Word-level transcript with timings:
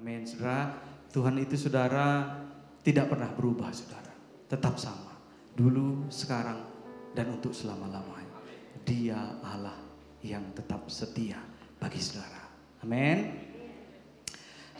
Amin, 0.00 0.24
saudara. 0.24 0.80
Tuhan 1.12 1.36
itu 1.36 1.60
saudara 1.60 2.40
tidak 2.80 3.12
pernah 3.12 3.28
berubah, 3.36 3.68
saudara. 3.68 4.08
Tetap 4.48 4.80
sama. 4.80 5.12
Dulu, 5.52 6.08
sekarang, 6.08 6.64
dan 7.12 7.28
untuk 7.36 7.52
selama-lamanya. 7.52 8.40
Dia 8.80 9.36
Allah 9.44 9.76
yang 10.24 10.56
tetap 10.56 10.88
setia 10.88 11.36
bagi 11.76 12.00
saudara. 12.00 12.48
Amin. 12.80 13.28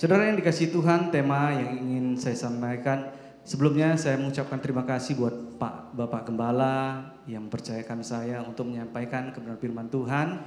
Saudara 0.00 0.24
yang 0.24 0.40
dikasih 0.40 0.72
Tuhan, 0.72 1.12
tema 1.12 1.52
yang 1.52 1.76
ingin 1.76 2.16
saya 2.16 2.40
sampaikan 2.40 3.12
Sebelumnya 3.40 3.96
saya 3.96 4.20
mengucapkan 4.20 4.60
terima 4.60 4.84
kasih 4.84 5.16
buat 5.16 5.32
Pak 5.56 5.96
Bapak 5.96 6.28
Gembala 6.28 7.08
yang 7.24 7.48
mempercayakan 7.48 8.04
saya 8.04 8.44
untuk 8.44 8.68
menyampaikan 8.68 9.32
kebenaran 9.32 9.58
firman 9.58 9.88
Tuhan 9.88 10.44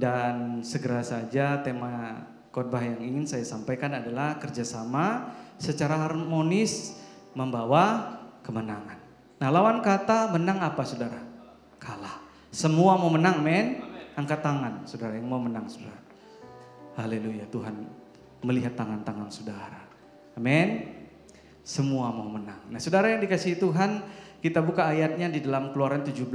dan 0.00 0.64
segera 0.64 1.04
saja 1.04 1.60
tema 1.60 2.24
khotbah 2.58 2.82
yang 2.82 2.98
ingin 2.98 3.22
saya 3.22 3.46
sampaikan 3.46 3.94
adalah 3.94 4.34
kerjasama 4.42 5.30
secara 5.62 5.94
harmonis 6.10 6.98
membawa 7.38 8.18
kemenangan. 8.42 8.98
Nah 9.38 9.48
lawan 9.54 9.78
kata 9.78 10.34
menang 10.34 10.58
apa 10.58 10.82
saudara? 10.82 11.22
Kalah. 11.78 12.18
Semua 12.50 12.98
mau 12.98 13.14
menang 13.14 13.38
men? 13.38 13.78
Angkat 14.18 14.42
tangan 14.42 14.82
saudara 14.82 15.14
yang 15.14 15.30
mau 15.30 15.38
menang 15.38 15.70
saudara. 15.70 16.02
Haleluya 16.98 17.46
Tuhan 17.46 17.86
melihat 18.42 18.74
tangan-tangan 18.74 19.30
saudara. 19.30 19.86
Amin. 20.34 20.98
Semua 21.62 22.10
mau 22.10 22.26
menang. 22.26 22.58
Nah 22.74 22.82
saudara 22.82 23.14
yang 23.14 23.22
dikasih 23.22 23.54
Tuhan 23.62 24.02
kita 24.42 24.58
buka 24.58 24.90
ayatnya 24.90 25.30
di 25.30 25.38
dalam 25.46 25.70
keluaran 25.70 26.02
17 26.02 26.26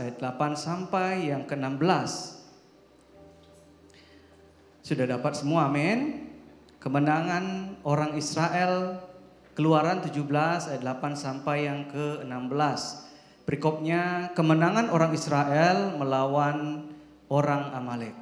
ayat 0.00 0.16
8 0.16 0.56
sampai 0.56 1.28
yang 1.28 1.44
ke-16. 1.44 2.37
Sudah 4.88 5.04
dapat 5.04 5.36
semua, 5.36 5.68
amin. 5.68 6.32
Kemenangan 6.80 7.76
orang 7.84 8.16
Israel 8.16 8.96
Keluaran 9.52 10.00
17 10.00 10.24
ayat 10.72 10.80
8 10.80 11.12
sampai 11.12 11.68
yang 11.68 11.92
ke-16. 11.92 12.80
Berikutnya 13.44 14.32
kemenangan 14.32 14.88
orang 14.88 15.12
Israel 15.12 15.92
melawan 15.92 16.88
orang 17.28 17.68
Amalek. 17.76 18.16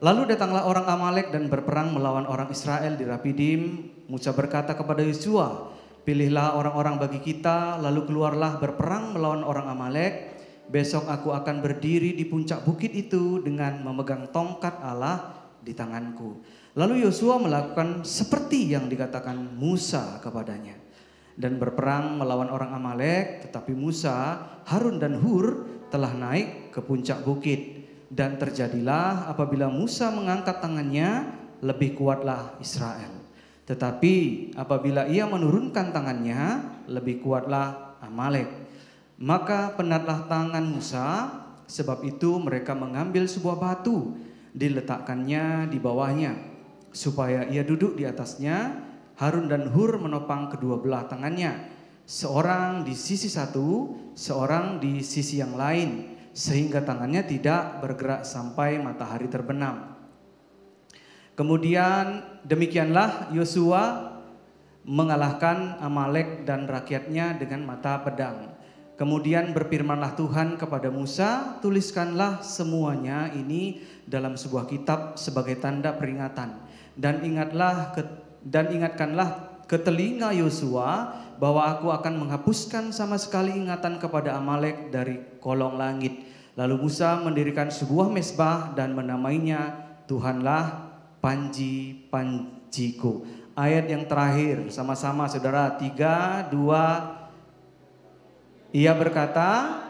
Lalu 0.00 0.32
datanglah 0.32 0.64
orang 0.64 0.88
Amalek 0.88 1.28
dan 1.28 1.52
berperang 1.52 1.92
melawan 1.92 2.24
orang 2.24 2.48
Israel 2.48 2.96
di 2.96 3.04
Rapidim. 3.04 3.92
Musa 4.08 4.32
berkata 4.32 4.72
kepada 4.72 5.04
Yosua, 5.04 5.76
"Pilihlah 6.08 6.56
orang-orang 6.56 6.96
bagi 6.96 7.20
kita, 7.20 7.76
lalu 7.84 8.08
keluarlah 8.08 8.56
berperang 8.64 9.12
melawan 9.12 9.44
orang 9.44 9.68
Amalek. 9.68 10.40
Besok 10.72 11.04
aku 11.12 11.36
akan 11.36 11.60
berdiri 11.60 12.16
di 12.16 12.24
puncak 12.24 12.64
bukit 12.64 12.96
itu 12.96 13.44
dengan 13.44 13.84
memegang 13.84 14.32
tongkat 14.32 14.80
Allah 14.80 15.35
di 15.66 15.74
tanganku. 15.74 16.38
Lalu 16.78 17.02
Yosua 17.02 17.42
melakukan 17.42 18.06
seperti 18.06 18.70
yang 18.70 18.86
dikatakan 18.86 19.58
Musa 19.58 20.22
kepadanya 20.22 20.78
dan 21.34 21.58
berperang 21.58 22.16
melawan 22.16 22.48
orang 22.48 22.70
Amalek, 22.72 23.50
tetapi 23.50 23.74
Musa, 23.74 24.38
Harun 24.70 25.02
dan 25.02 25.18
Hur 25.18 25.66
telah 25.90 26.14
naik 26.14 26.70
ke 26.70 26.78
puncak 26.78 27.26
bukit 27.26 27.84
dan 28.08 28.38
terjadilah 28.38 29.26
apabila 29.26 29.66
Musa 29.66 30.14
mengangkat 30.14 30.62
tangannya 30.62 31.26
lebih 31.60 31.98
kuatlah 31.98 32.54
Israel. 32.62 33.10
Tetapi 33.66 34.14
apabila 34.54 35.10
ia 35.10 35.26
menurunkan 35.26 35.90
tangannya 35.90 36.62
lebih 36.86 37.18
kuatlah 37.18 37.98
Amalek. 37.98 38.46
Maka 39.16 39.74
penatlah 39.74 40.28
tangan 40.30 40.62
Musa 40.62 41.06
sebab 41.66 42.04
itu 42.06 42.38
mereka 42.38 42.76
mengambil 42.78 43.26
sebuah 43.26 43.58
batu 43.58 44.14
diletakkannya 44.56 45.68
di 45.68 45.76
bawahnya 45.76 46.32
supaya 46.96 47.44
ia 47.44 47.60
duduk 47.60 48.00
di 48.00 48.08
atasnya 48.08 48.88
Harun 49.20 49.52
dan 49.52 49.68
Hur 49.68 50.00
menopang 50.00 50.48
kedua 50.48 50.80
belah 50.80 51.04
tangannya. 51.04 51.76
Seorang 52.06 52.86
di 52.86 52.94
sisi 52.96 53.28
satu 53.28 53.92
seorang 54.16 54.80
di 54.80 55.04
sisi 55.04 55.42
yang 55.42 55.58
lain 55.58 56.16
sehingga 56.32 56.80
tangannya 56.80 57.26
tidak 57.26 57.84
bergerak 57.84 58.22
sampai 58.24 58.80
matahari 58.80 59.28
terbenam. 59.28 59.96
Kemudian 61.36 62.24
demikianlah 62.48 63.34
Yosua 63.36 64.16
mengalahkan 64.86 65.82
Amalek 65.82 66.46
dan 66.46 66.64
rakyatnya 66.64 67.36
dengan 67.36 67.66
mata 67.66 68.00
pedang 68.00 68.55
Kemudian 68.96 69.52
berfirmanlah 69.52 70.16
Tuhan 70.16 70.56
kepada 70.56 70.88
Musa, 70.88 71.60
tuliskanlah 71.60 72.40
semuanya 72.40 73.28
ini 73.36 73.84
dalam 74.08 74.40
sebuah 74.40 74.64
kitab 74.64 75.20
sebagai 75.20 75.60
tanda 75.60 75.92
peringatan 75.92 76.66
dan 76.96 77.20
ingatlah 77.22 77.92
ke, 77.92 78.02
dan 78.40 78.72
ingatkanlah 78.72 79.60
ke 79.68 79.76
telinga 79.76 80.32
Yosua 80.32 81.12
bahwa 81.36 81.68
aku 81.68 81.92
akan 81.92 82.24
menghapuskan 82.24 82.90
sama 82.90 83.20
sekali 83.20 83.52
ingatan 83.52 84.00
kepada 84.00 84.32
Amalek 84.40 84.88
dari 84.88 85.20
kolong 85.38 85.76
langit. 85.76 86.24
Lalu 86.56 86.88
Musa 86.88 87.20
mendirikan 87.20 87.68
sebuah 87.68 88.08
mesbah 88.08 88.72
dan 88.72 88.96
menamainya 88.96 89.76
Tuhanlah 90.08 90.88
Panji 91.20 92.08
Panjiku. 92.08 93.28
Ayat 93.52 93.92
yang 93.92 94.08
terakhir 94.08 94.72
sama-sama 94.72 95.28
saudara 95.28 95.76
tiga 95.76 96.48
dua 96.48 97.15
ia 98.74 98.94
berkata, 98.94 99.82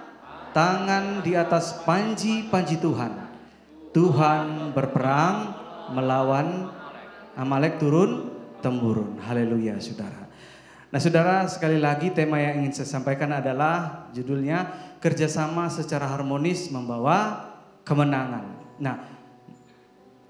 tangan 0.56 1.20
di 1.20 1.36
atas 1.36 1.84
panji-panji 1.84 2.80
Tuhan. 2.80 3.12
Tuhan 3.92 4.72
berperang 4.72 5.52
melawan 5.92 6.72
Amalek 7.36 7.76
turun 7.76 8.32
temurun. 8.64 9.20
Haleluya 9.20 9.76
saudara. 9.76 10.24
Nah 10.88 10.96
saudara 10.96 11.44
sekali 11.44 11.76
lagi 11.76 12.08
tema 12.08 12.40
yang 12.40 12.64
ingin 12.64 12.72
saya 12.80 12.96
sampaikan 12.96 13.28
adalah 13.36 14.08
judulnya 14.16 14.72
kerjasama 15.04 15.68
secara 15.68 16.08
harmonis 16.08 16.72
membawa 16.72 17.52
kemenangan. 17.84 18.56
Nah 18.80 19.04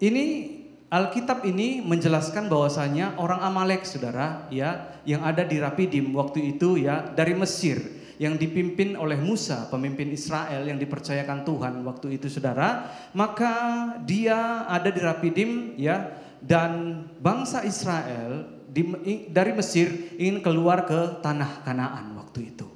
ini 0.02 0.58
Alkitab 0.90 1.46
ini 1.46 1.82
menjelaskan 1.82 2.50
bahwasanya 2.50 3.18
orang 3.18 3.42
Amalek 3.42 3.86
saudara 3.86 4.50
ya 4.50 4.98
yang 5.06 5.22
ada 5.22 5.46
di 5.46 5.62
Rapidim 5.62 6.10
waktu 6.14 6.58
itu 6.58 6.78
ya 6.82 7.14
dari 7.14 7.34
Mesir 7.38 7.95
yang 8.16 8.41
dipimpin 8.41 8.97
oleh 8.97 9.21
Musa, 9.21 9.69
pemimpin 9.69 10.09
Israel 10.09 10.65
yang 10.65 10.81
dipercayakan 10.81 11.44
Tuhan 11.44 11.84
waktu 11.84 12.16
itu 12.16 12.32
saudara, 12.32 12.88
maka 13.12 13.53
dia 14.09 14.65
ada 14.65 14.88
di 14.88 15.00
Rapidim 15.00 15.77
ya 15.77 16.16
dan 16.41 17.04
bangsa 17.21 17.65
Israel 17.65 18.49
di, 18.72 18.82
dari 19.28 19.53
Mesir 19.53 20.16
ingin 20.16 20.41
keluar 20.41 20.88
ke 20.88 21.21
tanah 21.21 21.65
Kanaan 21.65 22.16
waktu 22.16 22.56
itu. 22.56 22.69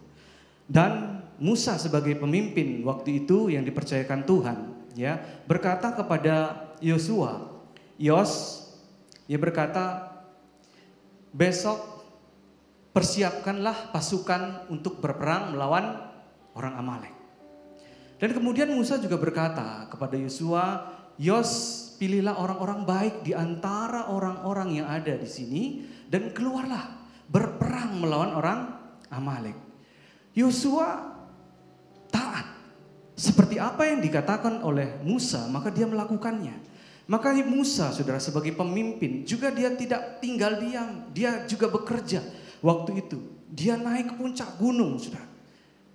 Dan 0.69 1.25
Musa 1.41 1.81
sebagai 1.81 2.21
pemimpin 2.21 2.85
waktu 2.85 3.25
itu 3.25 3.49
yang 3.49 3.65
dipercayakan 3.65 4.29
Tuhan 4.29 4.59
ya 4.93 5.17
berkata 5.49 5.97
kepada 5.97 6.69
Yosua, 6.85 7.49
Yos, 7.97 8.65
ia 9.25 9.41
berkata 9.41 10.13
besok 11.33 12.00
persiapkanlah 13.01 13.97
pasukan 13.97 14.69
untuk 14.69 15.01
berperang 15.01 15.57
melawan 15.57 16.05
orang 16.53 16.77
Amalek. 16.77 17.15
Dan 18.21 18.37
kemudian 18.37 18.69
Musa 18.69 19.01
juga 19.01 19.17
berkata 19.17 19.89
kepada 19.89 20.21
Yosua, 20.21 20.85
Yos 21.17 21.49
pilihlah 21.97 22.37
orang-orang 22.37 22.85
baik 22.85 23.15
di 23.25 23.33
antara 23.33 24.13
orang-orang 24.13 24.85
yang 24.85 24.87
ada 24.93 25.17
di 25.17 25.25
sini 25.25 25.63
dan 26.13 26.29
keluarlah 26.37 27.09
berperang 27.25 28.05
melawan 28.05 28.37
orang 28.37 28.61
Amalek. 29.09 29.57
Yosua 30.37 31.17
taat. 32.13 32.53
Seperti 33.17 33.57
apa 33.57 33.89
yang 33.89 34.05
dikatakan 34.05 34.61
oleh 34.61 35.01
Musa, 35.09 35.49
maka 35.49 35.73
dia 35.73 35.89
melakukannya. 35.89 36.69
Maka 37.09 37.33
Musa, 37.49 37.97
saudara, 37.97 38.21
sebagai 38.21 38.53
pemimpin, 38.53 39.25
juga 39.25 39.49
dia 39.49 39.73
tidak 39.73 40.21
tinggal 40.21 40.61
diam. 40.61 41.09
Dia 41.17 41.49
juga 41.49 41.73
bekerja 41.73 42.40
waktu 42.65 43.05
itu. 43.05 43.19
Dia 43.51 43.75
naik 43.75 44.15
ke 44.15 44.15
puncak 44.15 44.57
gunung, 44.57 44.97
saudara. 44.97 45.31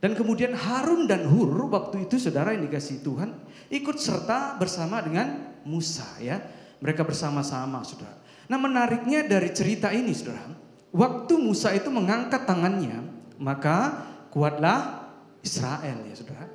Dan 0.05 0.13
kemudian 0.13 0.53
Harun 0.53 1.09
dan 1.09 1.25
Hur 1.25 1.49
waktu 1.65 2.05
itu 2.05 2.21
saudara 2.21 2.53
yang 2.53 2.69
dikasih 2.69 3.01
Tuhan 3.01 3.33
ikut 3.73 3.97
serta 3.97 4.53
bersama 4.61 5.01
dengan 5.01 5.57
Musa 5.65 6.05
ya. 6.21 6.37
Mereka 6.77 7.01
bersama-sama 7.01 7.81
saudara. 7.81 8.13
Nah 8.45 8.61
menariknya 8.61 9.25
dari 9.25 9.49
cerita 9.49 9.89
ini 9.89 10.13
saudara. 10.13 10.45
Waktu 10.93 11.33
Musa 11.41 11.73
itu 11.73 11.89
mengangkat 11.89 12.45
tangannya 12.45 13.01
maka 13.41 14.05
kuatlah 14.29 15.09
Israel 15.41 16.05
ya 16.05 16.13
saudara. 16.13 16.45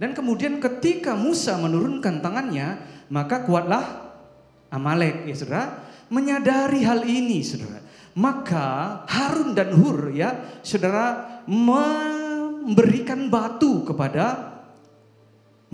Dan 0.00 0.16
kemudian 0.16 0.56
ketika 0.56 1.12
Musa 1.12 1.60
menurunkan 1.60 2.24
tangannya 2.24 2.80
maka 3.12 3.44
kuatlah 3.44 4.16
Amalek 4.72 5.28
ya 5.28 5.36
saudara. 5.36 5.64
Menyadari 6.12 6.84
hal 6.84 7.04
ini 7.08 7.40
saudara. 7.44 7.80
Maka 8.14 9.02
Harun 9.10 9.58
dan 9.58 9.74
Hur 9.74 10.14
ya, 10.14 10.60
saudara 10.62 11.42
memberikan 11.50 13.26
batu 13.26 13.82
kepada 13.82 14.54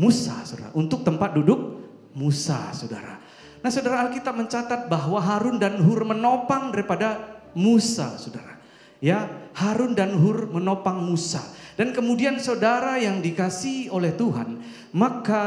Musa, 0.00 0.40
saudara, 0.48 0.72
untuk 0.72 1.04
tempat 1.04 1.36
duduk 1.36 1.84
Musa, 2.16 2.72
saudara. 2.72 3.20
Nah 3.60 3.68
saudara 3.68 4.08
Alkitab 4.08 4.32
mencatat 4.40 4.88
bahwa 4.88 5.20
Harun 5.20 5.60
dan 5.60 5.76
Hur 5.84 6.00
menopang 6.08 6.72
daripada 6.72 7.40
Musa 7.52 8.16
saudara. 8.16 8.56
Ya 9.04 9.28
Harun 9.52 9.92
dan 9.92 10.16
Hur 10.16 10.48
menopang 10.48 11.04
Musa. 11.04 11.44
Dan 11.80 11.96
kemudian 11.96 12.36
saudara 12.36 13.00
yang 13.00 13.24
dikasih 13.24 13.88
oleh 13.88 14.12
Tuhan, 14.12 14.60
maka 14.92 15.40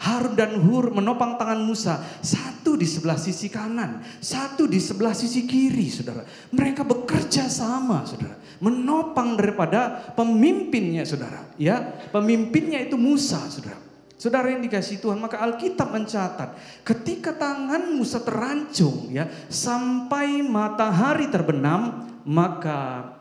Harun 0.00 0.32
dan 0.32 0.56
Hur 0.64 0.96
menopang 0.96 1.36
tangan 1.36 1.60
Musa, 1.60 2.00
satu 2.24 2.72
di 2.72 2.88
sebelah 2.88 3.20
sisi 3.20 3.52
kanan, 3.52 4.00
satu 4.16 4.64
di 4.64 4.80
sebelah 4.80 5.12
sisi 5.12 5.44
kiri, 5.44 5.92
saudara. 5.92 6.24
Mereka 6.56 6.88
bekerja 6.88 7.52
sama, 7.52 8.08
saudara, 8.08 8.40
menopang 8.64 9.36
daripada 9.36 10.08
pemimpinnya, 10.16 11.04
saudara. 11.04 11.52
Ya, 11.60 11.84
pemimpinnya 12.16 12.80
itu 12.80 12.96
Musa, 12.96 13.36
saudara. 13.52 13.76
Saudara 14.16 14.48
yang 14.48 14.64
dikasih 14.64 15.04
Tuhan, 15.04 15.20
maka 15.20 15.36
Alkitab 15.36 15.92
mencatat 15.92 16.56
ketika 16.80 17.36
tangan 17.36 17.92
Musa 17.92 18.24
terancung 18.24 19.12
ya 19.12 19.28
sampai 19.52 20.40
matahari 20.40 21.28
terbenam, 21.28 22.08
maka 22.24 23.17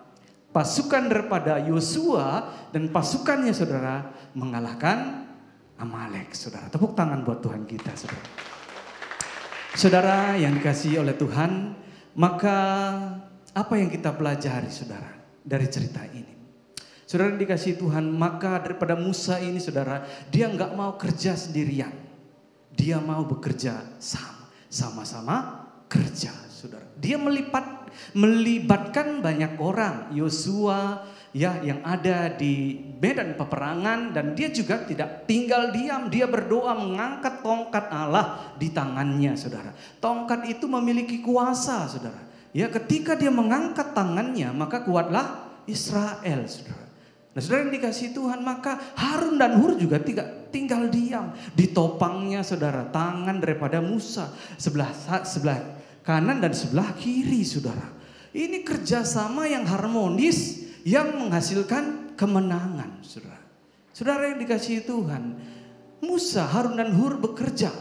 pasukan 0.58 1.06
daripada 1.06 1.62
Yosua 1.62 2.50
dan 2.74 2.90
pasukannya 2.90 3.54
saudara 3.54 4.10
mengalahkan 4.34 5.30
Amalek 5.78 6.34
saudara. 6.34 6.66
Tepuk 6.74 6.98
tangan 6.98 7.22
buat 7.22 7.46
Tuhan 7.46 7.70
kita 7.70 7.94
saudara. 7.94 8.26
Saudara 9.78 10.18
yang 10.34 10.58
dikasih 10.58 11.06
oleh 11.06 11.14
Tuhan, 11.14 11.78
maka 12.18 12.58
apa 13.54 13.74
yang 13.78 13.94
kita 13.94 14.10
pelajari 14.18 14.74
saudara 14.74 15.14
dari 15.46 15.70
cerita 15.70 16.02
ini? 16.10 16.34
Saudara 17.06 17.38
yang 17.38 17.46
dikasih 17.46 17.78
Tuhan, 17.78 18.10
maka 18.10 18.58
daripada 18.58 18.98
Musa 18.98 19.38
ini 19.38 19.62
saudara, 19.62 20.02
dia 20.34 20.50
nggak 20.50 20.74
mau 20.74 20.98
kerja 20.98 21.38
sendirian. 21.38 21.94
Dia 22.74 22.98
mau 22.98 23.22
bekerja 23.30 23.78
sama, 24.02 24.50
sama-sama 24.66 25.36
kerja 25.86 26.34
saudara. 26.50 26.90
Dia 26.98 27.22
melipat, 27.22 27.77
melibatkan 28.16 29.20
banyak 29.20 29.60
orang. 29.60 30.12
Yosua 30.14 31.06
ya 31.36 31.62
yang 31.62 31.86
ada 31.86 32.34
di 32.34 32.82
medan 32.98 33.38
peperangan 33.38 34.16
dan 34.16 34.34
dia 34.34 34.50
juga 34.50 34.82
tidak 34.82 35.30
tinggal 35.30 35.70
diam. 35.70 36.10
Dia 36.10 36.26
berdoa 36.26 36.74
mengangkat 36.74 37.46
tongkat 37.46 37.86
Allah 37.94 38.56
di 38.58 38.74
tangannya 38.74 39.38
saudara. 39.38 39.72
Tongkat 40.02 40.50
itu 40.50 40.66
memiliki 40.66 41.22
kuasa 41.22 41.86
saudara. 41.86 42.26
Ya 42.56 42.72
ketika 42.74 43.14
dia 43.14 43.30
mengangkat 43.30 43.94
tangannya 43.94 44.50
maka 44.56 44.82
kuatlah 44.82 45.46
Israel 45.70 46.48
saudara. 46.50 46.88
Nah 47.38 47.40
saudara 47.46 47.70
yang 47.70 47.74
dikasih 47.78 48.18
Tuhan 48.18 48.42
maka 48.42 48.82
Harun 48.98 49.38
dan 49.38 49.62
Hur 49.62 49.78
juga 49.78 50.02
tidak 50.02 50.50
tinggal 50.50 50.90
diam. 50.90 51.38
Ditopangnya 51.54 52.42
saudara 52.42 52.90
tangan 52.90 53.38
daripada 53.38 53.78
Musa 53.78 54.34
sebelah 54.58 54.90
sebelah 55.22 55.77
kanan 56.08 56.40
dan 56.40 56.56
sebelah 56.56 56.96
kiri 56.96 57.44
saudara. 57.44 57.84
Ini 58.32 58.64
kerjasama 58.64 59.44
yang 59.52 59.68
harmonis 59.68 60.64
yang 60.88 61.20
menghasilkan 61.20 62.16
kemenangan 62.16 63.04
saudara. 63.04 63.44
Saudara 63.92 64.32
yang 64.32 64.40
dikasih 64.40 64.88
Tuhan. 64.88 65.36
Musa, 66.00 66.48
Harun 66.48 66.80
dan 66.80 66.96
Hur 66.96 67.20
bekerja. 67.20 67.76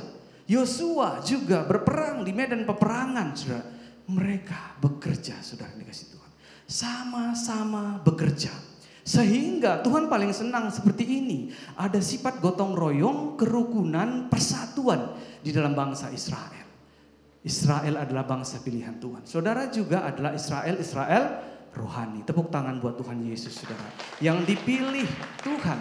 Yosua 0.50 1.22
juga 1.22 1.62
berperang 1.62 2.26
di 2.26 2.34
medan 2.34 2.66
peperangan 2.66 3.28
saudara. 3.38 3.66
Mereka 4.10 4.82
bekerja 4.82 5.38
saudara 5.38 5.70
yang 5.78 5.86
dikasih 5.86 6.18
Tuhan. 6.18 6.30
Sama-sama 6.66 8.02
bekerja. 8.02 8.50
Sehingga 9.06 9.86
Tuhan 9.86 10.10
paling 10.10 10.34
senang 10.34 10.66
seperti 10.74 11.06
ini. 11.06 11.54
Ada 11.78 12.02
sifat 12.02 12.42
gotong 12.42 12.74
royong, 12.74 13.38
kerukunan, 13.38 14.26
persatuan 14.26 15.14
di 15.46 15.54
dalam 15.54 15.78
bangsa 15.78 16.10
Israel. 16.10 16.65
Israel 17.46 18.02
adalah 18.02 18.26
bangsa 18.26 18.58
pilihan 18.58 18.98
Tuhan. 18.98 19.22
Saudara 19.22 19.70
juga 19.70 20.02
adalah 20.02 20.34
Israel, 20.34 20.82
Israel 20.82 21.24
rohani. 21.70 22.26
Tepuk 22.26 22.50
tangan 22.50 22.82
buat 22.82 22.98
Tuhan 22.98 23.22
Yesus, 23.22 23.62
saudara. 23.62 23.86
Yang 24.18 24.50
dipilih 24.50 25.06
Tuhan. 25.46 25.78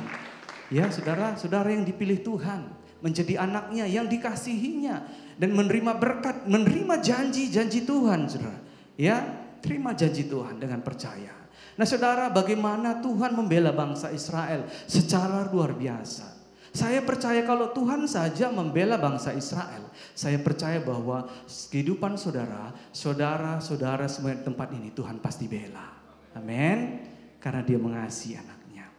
Ya, 0.69 0.85
saudara, 0.93 1.33
saudara 1.33 1.73
yang 1.73 1.81
dipilih 1.81 2.21
Tuhan. 2.21 2.69
Menjadi 3.01 3.41
anaknya 3.41 3.89
yang 3.89 4.05
dikasihinya. 4.05 5.09
Dan 5.41 5.57
menerima 5.57 5.97
berkat, 5.97 6.45
menerima 6.45 7.01
janji-janji 7.01 7.81
Tuhan, 7.81 8.29
saudara. 8.29 8.61
Ya, 8.93 9.25
terima 9.65 9.97
janji 9.97 10.29
Tuhan 10.29 10.61
dengan 10.61 10.85
percaya. 10.85 11.33
Nah 11.75 11.83
saudara 11.83 12.31
bagaimana 12.31 13.03
Tuhan 13.03 13.35
membela 13.35 13.75
bangsa 13.75 14.07
Israel 14.15 14.63
secara 14.87 15.43
luar 15.51 15.75
biasa. 15.75 16.34
Saya 16.75 16.99
percaya 17.07 17.39
kalau 17.47 17.71
Tuhan 17.71 18.03
saja 18.03 18.51
membela 18.51 18.99
bangsa 18.99 19.31
Israel. 19.31 19.87
Saya 20.11 20.35
percaya 20.43 20.83
bahwa 20.83 21.23
kehidupan 21.47 22.19
saudara, 22.19 22.75
saudara-saudara 22.91 24.11
semua 24.11 24.35
di 24.35 24.43
tempat 24.43 24.75
ini 24.75 24.91
Tuhan 24.91 25.23
pasti 25.23 25.47
bela. 25.47 25.95
Amin. 26.35 27.07
Karena 27.39 27.63
dia 27.63 27.79
mengasihi 27.79 28.35
anaknya. 28.35 28.91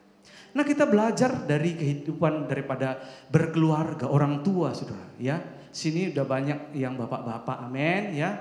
Nah 0.56 0.64
kita 0.64 0.88
belajar 0.88 1.44
dari 1.44 1.76
kehidupan 1.76 2.48
daripada 2.48 2.96
berkeluarga, 3.28 4.08
orang 4.08 4.40
tua 4.40 4.72
saudara. 4.72 5.12
Ya, 5.20 5.44
Sini 5.76 6.08
udah 6.08 6.24
banyak 6.24 6.72
yang 6.72 6.96
bapak-bapak, 6.96 7.68
amin 7.68 8.16
ya. 8.16 8.40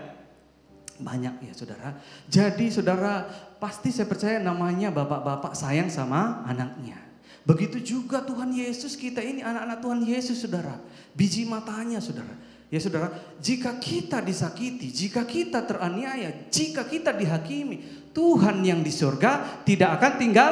Banyak 0.96 1.44
ya 1.44 1.52
saudara. 1.52 2.00
Jadi 2.32 2.72
saudara 2.72 3.28
pasti 3.60 3.92
saya 3.92 4.08
percaya 4.08 4.40
namanya 4.40 4.88
bapak-bapak 4.96 5.52
sayang 5.52 5.92
sama 5.92 6.48
anaknya. 6.48 6.96
Begitu 7.46 7.78
juga 7.78 8.26
Tuhan 8.26 8.50
Yesus 8.50 8.98
kita 8.98 9.22
ini 9.22 9.46
anak-anak 9.46 9.78
Tuhan 9.78 10.02
Yesus 10.02 10.42
saudara. 10.42 10.82
Biji 11.14 11.46
matanya 11.46 12.02
saudara. 12.02 12.34
Ya 12.74 12.82
saudara, 12.82 13.14
jika 13.38 13.78
kita 13.78 14.18
disakiti, 14.26 14.90
jika 14.90 15.22
kita 15.22 15.62
teraniaya, 15.62 16.50
jika 16.50 16.82
kita 16.82 17.14
dihakimi, 17.14 18.10
Tuhan 18.10 18.66
yang 18.66 18.82
di 18.82 18.90
surga 18.90 19.62
tidak 19.62 20.02
akan 20.02 20.12
tinggal 20.18 20.52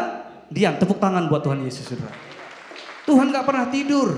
diam. 0.53 0.77
Tepuk 0.77 1.01
tangan 1.01 1.25
buat 1.25 1.41
Tuhan 1.41 1.65
Yesus 1.65 1.89
saudara. 1.89 2.13
Tuhan 3.09 3.33
gak 3.33 3.45
pernah 3.49 3.65
tidur. 3.73 4.09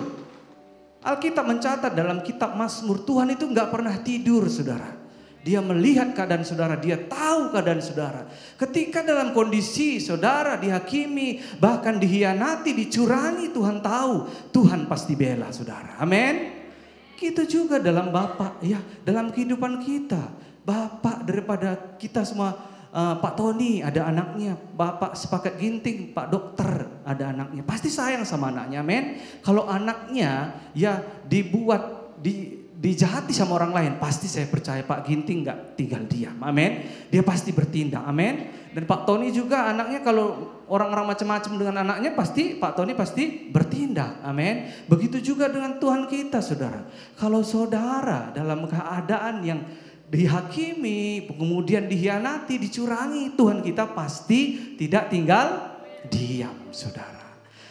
Alkitab 1.06 1.46
mencatat 1.48 1.94
dalam 1.96 2.20
kitab 2.26 2.60
Mazmur, 2.60 3.08
Tuhan 3.08 3.32
itu 3.32 3.48
gak 3.56 3.72
pernah 3.72 3.96
tidur 4.04 4.52
saudara. 4.52 5.05
Dia 5.46 5.62
melihat 5.62 6.18
keadaan 6.18 6.42
saudara, 6.42 6.74
dia 6.74 6.98
tahu 6.98 7.54
keadaan 7.54 7.78
saudara. 7.78 8.26
Ketika 8.58 9.06
dalam 9.06 9.30
kondisi 9.30 10.02
saudara 10.02 10.58
dihakimi, 10.58 11.38
bahkan 11.62 12.02
dihianati, 12.02 12.74
dicurangi, 12.74 13.54
Tuhan 13.54 13.78
tahu. 13.78 14.26
Tuhan 14.50 14.90
pasti 14.90 15.14
bela 15.14 15.54
saudara. 15.54 16.02
Amin. 16.02 16.66
Kita 17.14 17.46
juga 17.46 17.78
dalam 17.78 18.10
Bapak, 18.10 18.66
ya 18.66 18.82
dalam 19.06 19.30
kehidupan 19.30 19.86
kita. 19.86 20.34
Bapak 20.66 21.30
daripada 21.30 21.94
kita 22.02 22.26
semua, 22.26 22.58
uh, 22.90 23.22
Pak 23.22 23.38
Tony 23.38 23.86
ada 23.86 24.10
anaknya, 24.10 24.58
Bapak 24.58 25.14
sepakat 25.14 25.62
ginting, 25.62 26.10
Pak 26.10 26.34
dokter 26.34 26.90
ada 27.06 27.30
anaknya. 27.30 27.62
Pasti 27.62 27.94
sayang 27.94 28.26
sama 28.26 28.50
anaknya, 28.50 28.82
amin. 28.82 29.22
Kalau 29.46 29.70
anaknya 29.70 30.58
ya 30.74 31.06
dibuat, 31.30 32.18
di, 32.18 32.65
dijahati 32.86 33.34
sama 33.34 33.58
orang 33.58 33.74
lain, 33.74 33.94
pasti 33.98 34.30
saya 34.30 34.46
percaya 34.46 34.86
Pak 34.86 35.10
Ginting 35.10 35.42
nggak 35.42 35.60
tinggal 35.74 36.06
diam, 36.06 36.38
amin. 36.38 36.86
Dia 37.10 37.26
pasti 37.26 37.50
bertindak, 37.50 38.06
amin. 38.06 38.46
Dan 38.78 38.86
Pak 38.86 39.10
Tony 39.10 39.34
juga 39.34 39.74
anaknya 39.74 40.06
kalau 40.06 40.62
orang-orang 40.70 41.18
macam-macam 41.18 41.52
dengan 41.58 41.76
anaknya 41.82 42.14
pasti 42.14 42.54
Pak 42.62 42.78
Tony 42.78 42.94
pasti 42.94 43.50
bertindak, 43.50 44.22
amin. 44.22 44.70
Begitu 44.86 45.34
juga 45.34 45.50
dengan 45.50 45.82
Tuhan 45.82 46.06
kita, 46.06 46.46
saudara. 46.46 46.86
Kalau 47.18 47.42
saudara 47.42 48.30
dalam 48.30 48.70
keadaan 48.70 49.42
yang 49.42 49.66
dihakimi, 50.06 51.26
kemudian 51.26 51.90
dihianati, 51.90 52.62
dicurangi, 52.62 53.34
Tuhan 53.34 53.66
kita 53.66 53.98
pasti 53.98 54.78
tidak 54.78 55.10
tinggal 55.10 55.74
diam, 56.14 56.70
saudara. 56.70 57.15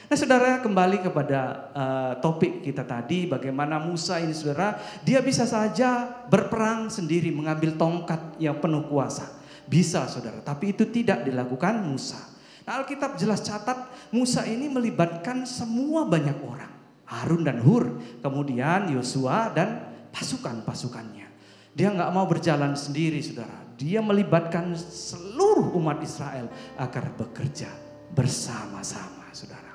Nah 0.04 0.16
saudara 0.20 0.60
kembali 0.60 1.00
kepada 1.00 1.72
uh, 1.72 2.12
topik 2.20 2.60
kita 2.60 2.84
tadi 2.84 3.24
bagaimana 3.24 3.80
Musa 3.80 4.20
ini 4.20 4.36
saudara 4.36 4.76
dia 5.00 5.24
bisa 5.24 5.48
saja 5.48 6.04
berperang 6.28 6.92
sendiri 6.92 7.32
mengambil 7.32 7.72
tongkat 7.80 8.36
yang 8.36 8.60
penuh 8.60 8.84
kuasa. 8.84 9.40
Bisa 9.64 10.04
saudara 10.04 10.44
tapi 10.44 10.76
itu 10.76 10.84
tidak 10.92 11.24
dilakukan 11.24 11.80
Musa. 11.80 12.20
Nah, 12.64 12.80
Alkitab 12.80 13.16
jelas 13.16 13.44
catat 13.44 13.88
Musa 14.12 14.44
ini 14.44 14.68
melibatkan 14.68 15.44
semua 15.48 16.04
banyak 16.04 16.36
orang. 16.44 16.72
Harun 17.04 17.44
dan 17.44 17.60
Hur 17.60 18.00
kemudian 18.20 18.92
Yosua 18.92 19.52
dan 19.52 19.92
pasukan-pasukannya. 20.12 21.28
Dia 21.74 21.90
nggak 21.90 22.12
mau 22.12 22.24
berjalan 22.24 22.76
sendiri 22.76 23.20
saudara. 23.20 23.64
Dia 23.74 23.98
melibatkan 23.98 24.72
seluruh 24.78 25.74
umat 25.80 25.98
Israel 26.00 26.46
agar 26.78 27.10
bekerja 27.18 27.68
bersama-sama 28.14 29.28
saudara. 29.34 29.73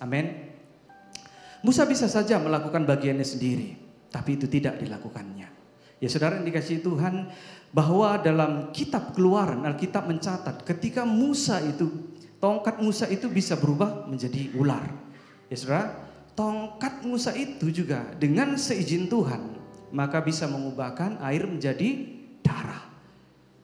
Amin. 0.00 0.52
Musa 1.64 1.88
bisa 1.88 2.06
saja 2.06 2.36
melakukan 2.38 2.84
bagiannya 2.84 3.26
sendiri, 3.26 3.74
tapi 4.12 4.36
itu 4.38 4.46
tidak 4.46 4.78
dilakukannya. 4.78 5.48
Ya 5.96 6.08
saudara 6.12 6.36
yang 6.36 6.46
dikasih 6.46 6.84
Tuhan, 6.84 7.32
bahwa 7.72 8.20
dalam 8.20 8.70
kitab 8.70 9.16
keluaran, 9.16 9.64
Alkitab 9.64 10.04
mencatat 10.06 10.62
ketika 10.62 11.08
Musa 11.08 11.58
itu, 11.64 12.12
tongkat 12.38 12.78
Musa 12.78 13.08
itu 13.08 13.26
bisa 13.32 13.56
berubah 13.56 14.04
menjadi 14.04 14.52
ular. 14.54 14.84
Ya 15.48 15.56
saudara, 15.56 15.96
tongkat 16.36 17.00
Musa 17.02 17.32
itu 17.32 17.72
juga 17.72 18.04
dengan 18.20 18.60
seizin 18.60 19.08
Tuhan, 19.08 19.56
maka 19.90 20.20
bisa 20.20 20.44
mengubahkan 20.44 21.18
air 21.24 21.48
menjadi 21.48 22.04
darah. 22.44 22.84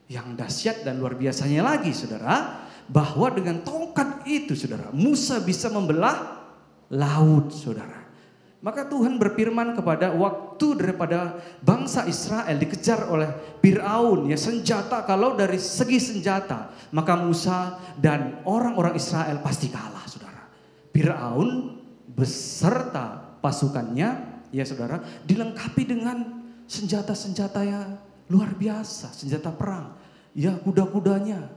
Yang 0.09 0.29
dahsyat 0.37 0.77
dan 0.85 1.01
luar 1.01 1.17
biasanya 1.17 1.61
lagi 1.61 1.93
saudara, 1.93 2.62
bahwa 2.91 3.31
dengan 3.31 3.63
tongkat 3.63 4.27
itu 4.27 4.57
saudara, 4.57 4.91
Musa 4.95 5.39
bisa 5.43 5.69
membelah 5.69 6.43
laut 6.91 7.51
saudara. 7.53 8.03
Maka 8.63 8.87
Tuhan 8.87 9.19
berfirman 9.19 9.75
kepada 9.75 10.15
waktu 10.15 10.79
daripada 10.79 11.35
bangsa 11.67 12.07
Israel 12.07 12.55
dikejar 12.63 13.11
oleh 13.11 13.27
Fir'aun 13.59 14.31
ya 14.31 14.39
senjata 14.39 15.03
kalau 15.03 15.35
dari 15.35 15.59
segi 15.59 15.99
senjata 15.99 16.71
maka 16.95 17.19
Musa 17.19 17.83
dan 17.99 18.39
orang-orang 18.47 18.95
Israel 18.95 19.43
pasti 19.43 19.67
kalah 19.67 20.07
saudara. 20.07 20.47
Fir'aun 20.95 21.75
beserta 22.07 23.35
pasukannya 23.43 24.11
ya 24.55 24.63
saudara 24.63 25.03
dilengkapi 25.27 25.83
dengan 25.83 26.47
senjata-senjata 26.71 27.67
yang 27.67 27.99
luar 28.31 28.55
biasa, 28.55 29.11
senjata 29.11 29.51
perang. 29.51 29.99
Ya 30.39 30.55
kuda-kudanya. 30.57 31.51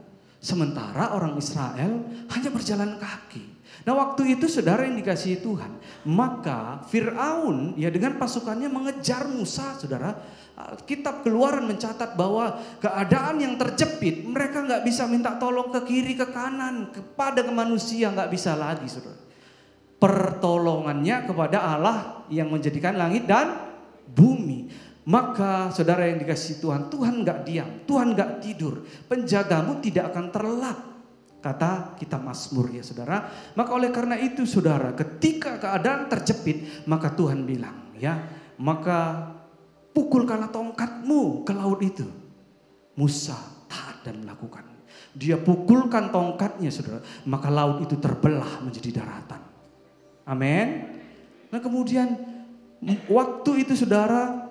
Sementara 0.46 1.10
orang 1.10 1.34
Israel 1.34 2.06
hanya 2.30 2.50
berjalan 2.54 3.02
kaki. 3.02 3.42
Nah 3.82 3.98
waktu 3.98 4.38
itu 4.38 4.46
saudara 4.46 4.86
yang 4.86 4.94
dikasihi 4.94 5.42
Tuhan. 5.42 5.82
Maka 6.06 6.86
Fir'aun 6.86 7.74
ya 7.74 7.90
dengan 7.90 8.14
pasukannya 8.14 8.70
mengejar 8.70 9.26
Musa 9.26 9.74
saudara. 9.74 10.14
Kitab 10.86 11.26
keluaran 11.26 11.66
mencatat 11.66 12.14
bahwa 12.14 12.62
keadaan 12.78 13.42
yang 13.42 13.58
terjepit 13.58 14.22
mereka 14.22 14.62
nggak 14.62 14.86
bisa 14.86 15.10
minta 15.10 15.34
tolong 15.34 15.74
ke 15.74 15.82
kiri 15.82 16.14
ke 16.14 16.30
kanan 16.30 16.94
kepada 16.94 17.42
ke 17.42 17.50
manusia 17.50 18.14
nggak 18.14 18.30
bisa 18.30 18.54
lagi 18.54 18.86
saudara. 18.86 19.18
Pertolongannya 19.98 21.26
kepada 21.26 21.58
Allah 21.74 22.22
yang 22.30 22.54
menjadikan 22.54 22.94
langit 22.94 23.26
dan 23.26 23.66
bumi. 24.14 24.70
Maka 25.06 25.70
saudara 25.70 26.10
yang 26.10 26.18
dikasih 26.18 26.58
Tuhan, 26.58 26.90
Tuhan 26.90 27.22
nggak 27.22 27.38
diam, 27.46 27.70
Tuhan 27.86 28.12
nggak 28.12 28.42
tidur. 28.42 28.82
Penjagamu 29.06 29.78
tidak 29.78 30.10
akan 30.10 30.26
terlelap 30.34 30.78
Kata 31.46 31.94
kita 31.94 32.18
Mazmur 32.18 32.74
ya 32.74 32.82
saudara. 32.82 33.22
Maka 33.54 33.70
oleh 33.70 33.94
karena 33.94 34.18
itu 34.18 34.42
saudara 34.42 34.90
ketika 34.98 35.62
keadaan 35.62 36.10
terjepit 36.10 36.82
maka 36.90 37.14
Tuhan 37.14 37.46
bilang 37.46 37.94
ya. 37.94 38.18
Maka 38.58 39.30
pukulkanlah 39.94 40.50
tongkatmu 40.50 41.46
ke 41.46 41.52
laut 41.54 41.78
itu. 41.86 42.02
Musa 42.98 43.38
taat 43.70 44.02
dan 44.02 44.26
melakukan. 44.26 44.66
Dia 45.14 45.38
pukulkan 45.38 46.10
tongkatnya 46.10 46.72
saudara. 46.74 46.98
Maka 47.30 47.46
laut 47.46 47.78
itu 47.78 47.94
terbelah 47.94 48.66
menjadi 48.66 48.98
daratan. 48.98 49.38
Amin. 50.26 50.98
Nah 51.54 51.62
kemudian 51.62 52.10
waktu 53.06 53.62
itu 53.62 53.78
saudara 53.78 54.45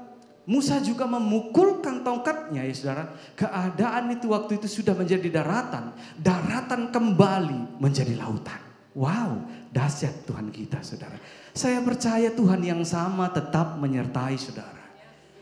Musa 0.45 0.77
juga 0.77 1.09
memukulkan 1.09 2.05
tongkatnya 2.05 2.61
ya 2.69 2.73
saudara. 2.77 3.03
Keadaan 3.33 4.13
itu 4.13 4.29
waktu 4.29 4.61
itu 4.61 4.69
sudah 4.69 4.93
menjadi 4.93 5.41
daratan. 5.41 5.89
Daratan 6.21 6.93
kembali 6.93 7.81
menjadi 7.81 8.13
lautan. 8.13 8.61
Wow, 8.93 9.43
dahsyat 9.73 10.23
Tuhan 10.29 10.53
kita 10.53 10.85
saudara. 10.85 11.17
Saya 11.51 11.81
percaya 11.81 12.29
Tuhan 12.31 12.61
yang 12.61 12.85
sama 12.85 13.27
tetap 13.33 13.75
menyertai 13.81 14.37
saudara. 14.37 14.85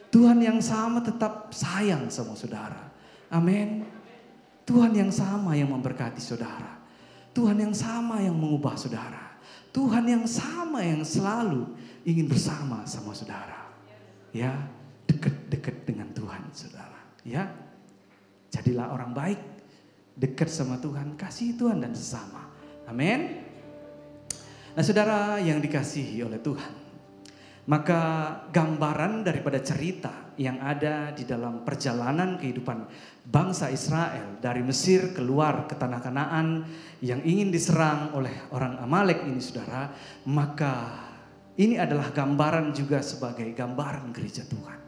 Tuhan 0.09 0.39
yang 0.39 0.63
sama 0.63 1.03
tetap 1.03 1.51
sayang 1.51 2.07
sama 2.07 2.33
saudara. 2.33 2.89
Amin. 3.27 3.83
Tuhan 4.63 4.95
yang 4.95 5.11
sama 5.11 5.53
yang 5.59 5.73
memberkati 5.73 6.23
saudara. 6.23 6.79
Tuhan 7.35 7.59
yang 7.59 7.73
sama 7.75 8.23
yang 8.23 8.37
mengubah 8.37 8.79
saudara. 8.79 9.35
Tuhan 9.73 10.05
yang 10.05 10.23
sama 10.29 10.85
yang 10.85 11.01
selalu 11.01 11.65
ingin 12.05 12.29
bersama 12.29 12.85
sama 12.85 13.11
saudara. 13.17 13.73
Ya, 14.29 14.53
dekat-dekat 15.07 15.87
dengan 15.87 16.09
Tuhan, 16.11 16.41
saudara. 16.51 16.99
Ya, 17.23 17.49
jadilah 18.51 18.91
orang 18.93 19.11
baik, 19.15 19.41
dekat 20.13 20.49
sama 20.51 20.77
Tuhan, 20.77 21.17
kasih 21.17 21.57
Tuhan 21.57 21.81
dan 21.81 21.95
sesama. 21.97 22.51
Amin. 22.85 23.43
Nah, 24.73 24.83
saudara 24.83 25.37
yang 25.39 25.61
dikasihi 25.61 26.25
oleh 26.25 26.41
Tuhan, 26.41 26.73
maka 27.69 28.01
gambaran 28.51 29.23
daripada 29.23 29.61
cerita 29.63 30.35
yang 30.35 30.59
ada 30.59 31.13
di 31.15 31.23
dalam 31.23 31.63
perjalanan 31.63 32.35
kehidupan 32.35 32.89
bangsa 33.23 33.71
Israel 33.71 34.41
dari 34.43 34.65
Mesir 34.65 35.15
keluar 35.15 35.69
ke 35.69 35.77
tanah 35.77 36.01
Kanaan 36.03 36.67
yang 36.99 37.23
ingin 37.23 37.53
diserang 37.53 38.11
oleh 38.17 38.51
orang 38.51 38.81
Amalek 38.83 39.23
ini 39.23 39.39
saudara, 39.39 39.93
maka 40.27 40.73
ini 41.55 41.79
adalah 41.79 42.11
gambaran 42.11 42.75
juga 42.75 42.99
sebagai 42.99 43.47
gambaran 43.55 44.11
gereja 44.11 44.43
Tuhan. 44.43 44.82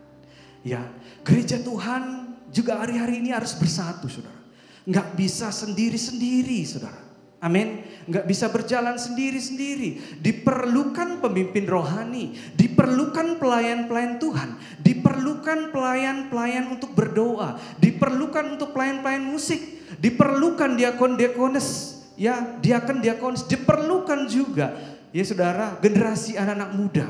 Ya, 0.65 0.81
gereja 1.21 1.61
Tuhan 1.61 2.33
juga 2.49 2.81
hari-hari 2.81 3.21
ini 3.21 3.29
harus 3.29 3.53
bersatu, 3.53 4.09
saudara. 4.09 4.41
Nggak 4.89 5.13
bisa 5.13 5.53
sendiri-sendiri, 5.53 6.65
saudara. 6.65 7.05
Amin. 7.37 7.85
Nggak 8.09 8.25
bisa 8.25 8.49
berjalan 8.49 8.97
sendiri-sendiri. 8.97 10.17
Diperlukan 10.25 11.21
pemimpin 11.21 11.69
rohani. 11.69 12.33
Diperlukan 12.57 13.37
pelayan-pelayan 13.37 14.17
Tuhan. 14.17 14.57
Diperlukan 14.81 15.69
pelayan-pelayan 15.69 16.73
untuk 16.73 16.97
berdoa. 16.97 17.61
Diperlukan 17.77 18.57
untuk 18.57 18.73
pelayan-pelayan 18.73 19.21
musik. 19.21 19.61
Diperlukan 20.01 20.73
diakon-diakones. 20.81 22.01
Ya, 22.17 22.41
diakon-diakones. 22.57 23.45
Diperlukan 23.45 24.25
juga. 24.25 24.73
Ya 25.13 25.21
saudara, 25.21 25.77
generasi 25.77 26.41
anak-anak 26.41 26.71
muda 26.73 27.05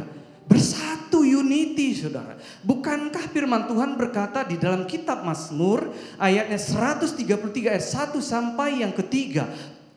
Bersatu 0.45 1.25
unity 1.25 1.97
saudara. 1.97 2.37
Bukankah 2.61 3.33
firman 3.33 3.65
Tuhan 3.65 3.97
berkata 3.97 4.45
di 4.45 4.61
dalam 4.61 4.85
kitab 4.85 5.25
Mazmur 5.25 5.89
ayatnya 6.21 6.61
133 6.61 7.73
ayat 7.73 7.85
1 7.85 8.21
sampai 8.21 8.85
yang 8.85 8.93
ketiga. 8.93 9.49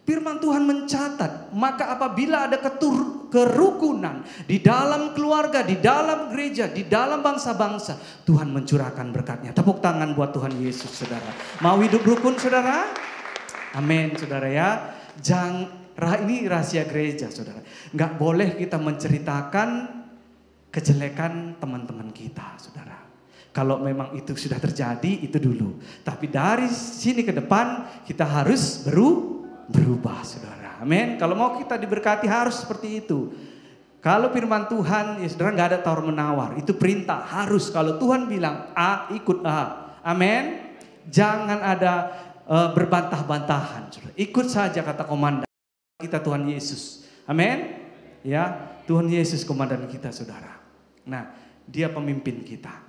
Firman 0.08 0.40
Tuhan 0.40 0.64
mencatat, 0.64 1.52
maka 1.52 1.92
apabila 1.92 2.48
ada 2.48 2.56
ketur, 2.56 3.28
kerukunan 3.28 4.24
di 4.48 4.56
dalam 4.56 5.12
keluarga, 5.12 5.60
di 5.60 5.76
dalam 5.76 6.32
gereja, 6.32 6.64
di 6.64 6.88
dalam 6.88 7.20
bangsa-bangsa, 7.20 8.24
Tuhan 8.24 8.48
mencurahkan 8.48 9.04
berkatnya. 9.12 9.52
Tepuk 9.52 9.84
tangan 9.84 10.16
buat 10.16 10.32
Tuhan 10.32 10.56
Yesus, 10.64 11.04
saudara. 11.04 11.28
Mau 11.60 11.76
hidup 11.84 12.00
rukun, 12.08 12.40
saudara? 12.40 12.88
Amin, 13.76 14.16
saudara 14.16 14.48
ya. 14.48 14.96
Jangan, 15.20 15.92
ini 16.24 16.48
rahasia 16.48 16.88
gereja, 16.88 17.28
saudara. 17.28 17.60
Nggak 17.92 18.16
boleh 18.16 18.56
kita 18.56 18.80
menceritakan 18.80 19.97
kejelekan 20.68 21.56
teman-teman 21.56 22.12
kita, 22.12 22.56
saudara. 22.60 23.08
Kalau 23.52 23.80
memang 23.80 24.14
itu 24.14 24.36
sudah 24.36 24.60
terjadi, 24.60 25.24
itu 25.24 25.40
dulu. 25.40 25.80
Tapi 26.04 26.30
dari 26.30 26.68
sini 26.70 27.24
ke 27.24 27.32
depan 27.32 27.88
kita 28.06 28.22
harus 28.22 28.84
beru, 28.86 29.42
berubah, 29.66 30.22
saudara. 30.22 30.78
Amin. 30.78 31.18
Kalau 31.18 31.34
mau 31.34 31.58
kita 31.58 31.74
diberkati 31.74 32.30
harus 32.30 32.62
seperti 32.62 33.02
itu. 33.02 33.34
Kalau 33.98 34.30
firman 34.30 34.70
Tuhan, 34.70 35.18
ya 35.18 35.26
saudara 35.26 35.50
nggak 35.58 35.68
ada 35.74 35.78
tawar 35.82 36.06
menawar. 36.06 36.50
Itu 36.54 36.78
perintah 36.78 37.18
harus. 37.18 37.66
Kalau 37.74 37.98
Tuhan 37.98 38.30
bilang 38.30 38.70
A, 38.78 39.10
ikut 39.10 39.42
A. 39.42 39.90
Amin. 40.06 40.70
Jangan 41.10 41.58
ada 41.58 41.92
uh, 42.46 42.70
berbantah-bantahan. 42.78 43.90
Ikut 44.14 44.46
saja 44.46 44.86
kata 44.86 45.02
komandan 45.02 45.50
kita 45.98 46.22
Tuhan 46.22 46.46
Yesus. 46.46 47.10
Amin. 47.26 47.74
Ya, 48.22 48.70
Tuhan 48.86 49.10
Yesus 49.10 49.42
komandan 49.42 49.82
kita, 49.90 50.14
saudara. 50.14 50.57
Nah, 51.08 51.32
dia 51.64 51.88
pemimpin 51.88 52.44
kita. 52.44 52.84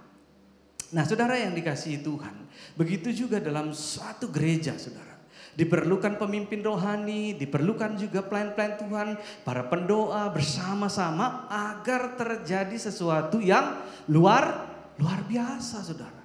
Nah, 0.91 1.07
saudara 1.07 1.39
yang 1.39 1.55
dikasihi 1.55 2.03
Tuhan, 2.03 2.35
begitu 2.75 3.13
juga 3.15 3.39
dalam 3.39 3.71
suatu 3.71 4.27
gereja, 4.27 4.75
saudara. 4.75 5.21
Diperlukan 5.55 6.15
pemimpin 6.15 6.63
rohani, 6.63 7.35
diperlukan 7.35 7.99
juga 7.99 8.23
pelayan-pelayan 8.23 8.75
Tuhan, 8.79 9.07
para 9.43 9.67
pendoa 9.67 10.31
bersama-sama 10.31 11.47
agar 11.51 12.15
terjadi 12.15 12.75
sesuatu 12.79 13.43
yang 13.43 13.79
luar 14.07 14.71
luar 14.99 15.23
biasa, 15.27 15.83
saudara. 15.83 16.19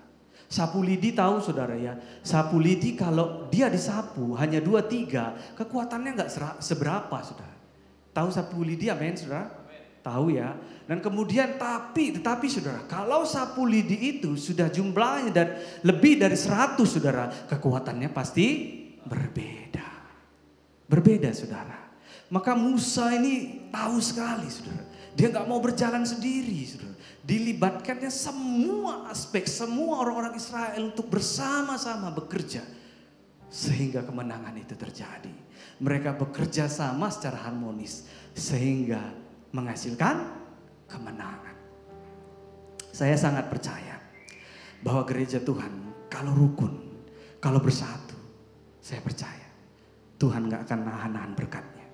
Sapu 0.50 0.86
lidi 0.86 1.10
tahu 1.10 1.42
saudara 1.42 1.74
ya, 1.74 1.98
sapu 2.22 2.62
lidi 2.62 2.94
kalau 2.94 3.50
dia 3.50 3.66
disapu 3.66 4.38
hanya 4.38 4.62
dua 4.62 4.86
tiga, 4.86 5.34
kekuatannya 5.58 6.14
nggak 6.14 6.30
seberapa, 6.62 7.16
saudara. 7.26 7.58
Tahu 8.14 8.28
sapu 8.30 8.62
lidi 8.62 8.86
amin, 8.86 9.18
saudara? 9.18 9.63
Tahu 10.04 10.36
ya. 10.36 10.52
Dan 10.84 11.00
kemudian 11.00 11.56
tapi, 11.56 12.12
tetapi 12.12 12.44
saudara, 12.52 12.84
kalau 12.84 13.24
sapu 13.24 13.64
lidi 13.64 14.20
itu 14.20 14.36
sudah 14.36 14.68
jumlahnya 14.68 15.32
dan 15.32 15.48
lebih 15.80 16.20
dari 16.20 16.36
100 16.36 16.76
saudara, 16.84 17.32
kekuatannya 17.48 18.12
pasti 18.12 18.68
berbeda. 19.00 19.88
Berbeda 20.84 21.32
saudara. 21.32 21.88
Maka 22.28 22.52
Musa 22.52 23.16
ini 23.16 23.64
tahu 23.72 23.96
sekali 24.04 24.44
saudara. 24.52 24.84
Dia 25.16 25.32
nggak 25.32 25.48
mau 25.48 25.64
berjalan 25.64 26.04
sendiri 26.04 26.68
saudara. 26.68 26.92
Dilibatkannya 27.24 28.12
semua 28.12 29.08
aspek, 29.08 29.48
semua 29.48 30.04
orang-orang 30.04 30.36
Israel 30.36 30.84
untuk 30.84 31.08
bersama-sama 31.08 32.12
bekerja. 32.12 32.60
Sehingga 33.48 34.04
kemenangan 34.04 34.52
itu 34.60 34.76
terjadi. 34.76 35.32
Mereka 35.80 36.20
bekerja 36.20 36.68
sama 36.68 37.08
secara 37.08 37.40
harmonis. 37.48 38.04
Sehingga 38.36 39.23
menghasilkan 39.54 40.16
kemenangan. 40.90 41.54
Saya 42.90 43.14
sangat 43.14 43.46
percaya 43.46 44.02
bahwa 44.82 45.06
gereja 45.06 45.38
Tuhan 45.38 45.70
kalau 46.10 46.34
rukun, 46.34 46.74
kalau 47.38 47.62
bersatu, 47.62 48.18
saya 48.82 48.98
percaya 49.00 49.48
Tuhan 50.18 50.50
gak 50.50 50.66
akan 50.66 50.80
nahan-nahan 50.82 51.32
berkatnya. 51.38 51.86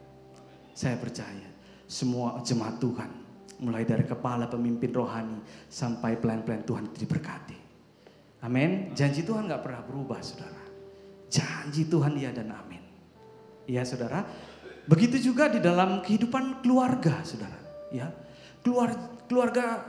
Saya 0.72 0.96
percaya 0.96 1.48
semua 1.84 2.40
jemaat 2.40 2.80
Tuhan, 2.80 3.10
mulai 3.60 3.84
dari 3.84 4.08
kepala 4.08 4.48
pemimpin 4.48 4.92
rohani 4.92 5.40
sampai 5.68 6.16
pelayan-pelayan 6.16 6.64
Tuhan 6.64 6.84
itu 6.88 6.96
diberkati. 7.04 7.58
Amin. 8.40 8.96
Janji 8.96 9.20
Tuhan 9.20 9.48
gak 9.48 9.60
pernah 9.60 9.84
berubah, 9.84 10.20
saudara. 10.24 10.64
Janji 11.28 11.86
Tuhan 11.86 12.16
ya 12.16 12.32
dan 12.32 12.56
amin. 12.56 12.80
Ya, 13.68 13.84
saudara. 13.84 14.24
Begitu 14.90 15.30
juga 15.30 15.46
di 15.46 15.62
dalam 15.62 16.02
kehidupan 16.02 16.66
keluarga, 16.66 17.22
saudara. 17.22 17.54
Ya, 17.94 18.10
keluar 18.66 18.90
keluarga 19.30 19.86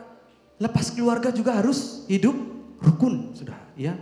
lepas 0.61 0.93
keluarga 0.93 1.33
juga 1.33 1.57
harus 1.57 2.05
hidup 2.05 2.37
rukun, 2.77 3.33
saudara. 3.33 3.65
Ya, 3.73 3.97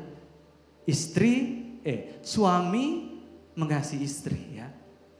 istri, 0.83 1.63
eh, 1.87 2.19
suami 2.19 3.15
mengasihi 3.55 4.03
istri, 4.03 4.59
ya. 4.59 4.67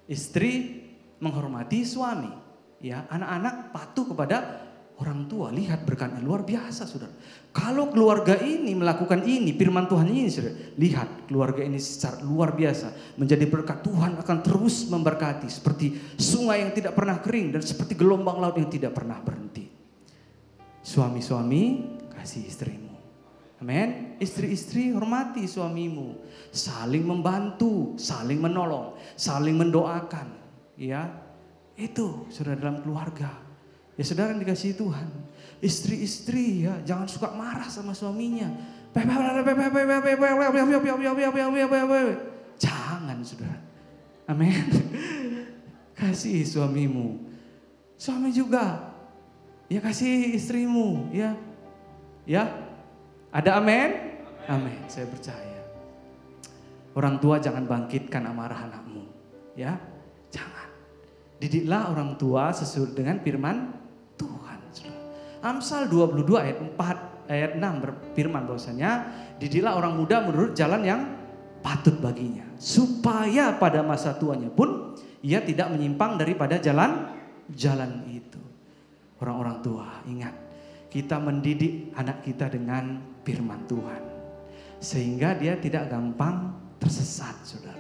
Istri 0.04 0.84
menghormati 1.24 1.88
suami, 1.88 2.36
ya. 2.84 3.08
Anak-anak 3.08 3.72
patuh 3.72 4.12
kepada 4.12 4.68
orang 5.00 5.32
tua. 5.32 5.48
Lihat 5.56 5.88
berkatnya 5.88 6.20
luar 6.20 6.44
biasa, 6.44 6.84
saudara. 6.84 7.16
Kalau 7.50 7.90
keluarga 7.90 8.38
ini 8.46 8.78
melakukan 8.78 9.26
ini, 9.26 9.58
firman 9.58 9.90
Tuhan 9.90 10.06
ini, 10.06 10.30
saudara. 10.30 10.54
Lihat 10.78 11.26
keluarga 11.26 11.66
ini 11.66 11.82
secara 11.82 12.22
luar 12.22 12.54
biasa. 12.54 13.18
Menjadi 13.18 13.50
berkat 13.50 13.82
Tuhan 13.82 14.22
akan 14.22 14.38
terus 14.46 14.86
memberkati. 14.86 15.50
Seperti 15.50 15.98
sungai 16.14 16.62
yang 16.62 16.72
tidak 16.78 16.94
pernah 16.94 17.18
kering 17.18 17.58
dan 17.58 17.66
seperti 17.66 17.98
gelombang 17.98 18.38
laut 18.38 18.54
yang 18.54 18.70
tidak 18.70 18.94
pernah 18.94 19.18
berhenti. 19.18 19.66
Suami-suami 20.86 21.90
kasih 22.14 22.46
istrimu. 22.46 22.94
Amin. 23.66 24.16
Istri-istri 24.22 24.94
hormati 24.94 25.50
suamimu. 25.50 26.22
Saling 26.54 27.02
membantu, 27.02 27.98
saling 27.98 28.38
menolong, 28.38 28.94
saling 29.18 29.58
mendoakan. 29.58 30.38
Ya, 30.78 31.12
itu 31.76 32.30
sudah 32.30 32.54
dalam 32.54 32.86
keluarga. 32.86 33.49
Ya 34.00 34.08
saudara 34.08 34.32
yang 34.32 34.40
dikasih 34.40 34.80
Tuhan. 34.80 35.12
Istri-istri 35.60 36.64
ya 36.64 36.80
jangan 36.88 37.04
suka 37.12 37.36
marah 37.36 37.68
sama 37.68 37.92
suaminya. 37.92 38.48
Jangan 42.56 43.20
saudara. 43.28 43.60
Amin. 44.32 44.56
Kasih 46.00 46.48
suamimu. 46.48 47.28
Suami 48.00 48.32
juga. 48.32 48.96
Ya 49.68 49.84
kasih 49.84 50.32
istrimu 50.32 51.12
ya. 51.12 51.36
Ya. 52.24 52.48
Ada 53.36 53.60
amin? 53.60 54.16
Amin. 54.48 54.80
Saya 54.88 55.12
percaya. 55.12 55.60
Orang 56.96 57.20
tua 57.20 57.44
jangan 57.44 57.68
bangkitkan 57.68 58.24
amarah 58.32 58.64
anakmu. 58.64 59.12
Ya. 59.60 59.76
Jangan. 60.32 60.72
Didiklah 61.44 61.92
orang 61.92 62.16
tua 62.16 62.56
sesuai 62.56 62.96
dengan 62.96 63.20
firman. 63.20 63.89
Amsal 65.40 65.88
22 65.88 66.26
ayat 66.36 66.58
4 66.60 67.32
ayat 67.32 67.52
6 67.56 67.84
berfirman 67.84 68.44
bahwasanya 68.50 68.92
didiklah 69.40 69.78
orang 69.78 69.96
muda 69.96 70.26
menurut 70.26 70.52
jalan 70.58 70.82
yang 70.84 71.02
patut 71.64 71.96
baginya 72.02 72.44
supaya 72.60 73.56
pada 73.56 73.80
masa 73.86 74.16
tuanya 74.16 74.52
pun 74.52 75.00
ia 75.24 75.44
tidak 75.44 75.72
menyimpang 75.72 76.20
daripada 76.20 76.60
jalan 76.60 77.12
jalan 77.54 78.04
itu. 78.12 78.40
Orang-orang 79.20 79.58
tua, 79.60 79.88
ingat, 80.08 80.32
kita 80.88 81.20
mendidik 81.20 81.92
anak 81.96 82.24
kita 82.24 82.48
dengan 82.48 83.04
firman 83.28 83.68
Tuhan. 83.68 84.04
Sehingga 84.80 85.36
dia 85.36 85.60
tidak 85.60 85.92
gampang 85.92 86.56
tersesat, 86.80 87.36
Saudara. 87.44 87.79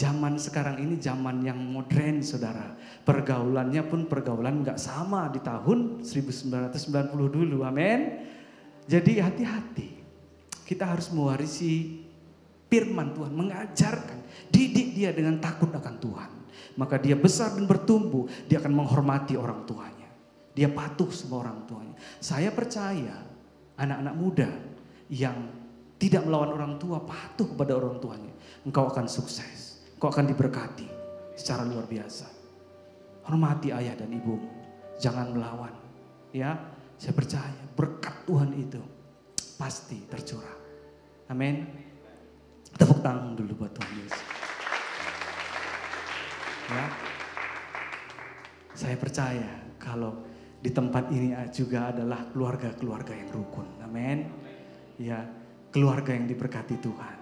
Zaman 0.00 0.40
sekarang 0.40 0.80
ini 0.80 0.96
zaman 0.96 1.44
yang 1.44 1.60
modern 1.60 2.24
saudara. 2.24 2.72
Pergaulannya 3.04 3.84
pun 3.84 4.08
pergaulan 4.08 4.64
nggak 4.64 4.80
sama 4.80 5.28
di 5.28 5.44
tahun 5.44 6.00
1990 6.00 7.12
dulu. 7.12 7.68
Amin. 7.68 8.24
Jadi 8.88 9.20
hati-hati. 9.20 10.00
Kita 10.64 10.96
harus 10.96 11.12
mewarisi 11.12 12.00
firman 12.72 13.12
Tuhan. 13.12 13.28
Mengajarkan. 13.28 14.48
Didik 14.48 14.96
dia 14.96 15.12
dengan 15.12 15.36
takut 15.36 15.68
akan 15.68 15.94
Tuhan. 16.00 16.30
Maka 16.80 16.96
dia 16.96 17.20
besar 17.20 17.52
dan 17.52 17.68
bertumbuh. 17.68 18.24
Dia 18.48 18.64
akan 18.64 18.72
menghormati 18.72 19.36
orang 19.36 19.68
tuanya. 19.68 20.08
Dia 20.56 20.72
patuh 20.72 21.12
sama 21.12 21.44
orang 21.44 21.68
tuanya. 21.68 22.00
Saya 22.24 22.48
percaya 22.48 23.20
anak-anak 23.76 24.14
muda 24.16 24.48
yang 25.12 25.36
tidak 26.00 26.24
melawan 26.24 26.56
orang 26.56 26.74
tua, 26.80 27.04
patuh 27.04 27.52
kepada 27.52 27.76
orang 27.76 28.00
tuanya. 28.00 28.32
Engkau 28.64 28.88
akan 28.88 29.04
sukses 29.04 29.69
kau 30.00 30.08
akan 30.08 30.32
diberkati 30.32 30.88
secara 31.36 31.68
luar 31.68 31.84
biasa. 31.84 32.26
Hormati 33.28 33.68
ayah 33.68 33.92
dan 33.92 34.08
ibumu. 34.08 34.48
Jangan 34.96 35.36
melawan. 35.36 35.76
Ya, 36.32 36.56
saya 36.96 37.12
percaya 37.12 37.60
berkat 37.76 38.24
Tuhan 38.24 38.56
itu 38.56 38.80
pasti 39.60 40.00
tercurah. 40.08 40.56
Amin. 41.28 41.68
Tepuk 42.80 43.04
tangan 43.04 43.36
dulu 43.36 43.60
buat 43.60 43.76
Tuhan 43.76 43.92
Yesus. 44.00 44.24
Ya. 46.72 46.86
Saya 48.72 48.96
percaya 48.96 49.52
kalau 49.76 50.24
di 50.64 50.72
tempat 50.72 51.12
ini 51.12 51.36
juga 51.52 51.92
adalah 51.92 52.24
keluarga-keluarga 52.32 53.12
yang 53.12 53.28
rukun. 53.36 53.68
Amin. 53.84 54.32
Ya, 54.96 55.28
keluarga 55.68 56.16
yang 56.16 56.24
diberkati 56.24 56.80
Tuhan. 56.80 57.16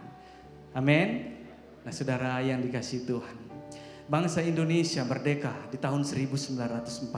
Amin. 0.78 1.37
Nah 1.88 1.96
saudara 1.96 2.36
yang 2.44 2.60
dikasih 2.60 3.08
Tuhan. 3.08 3.48
Bangsa 4.12 4.44
Indonesia 4.44 5.00
merdeka 5.08 5.72
di 5.72 5.80
tahun 5.80 6.04
1945. 6.04 7.08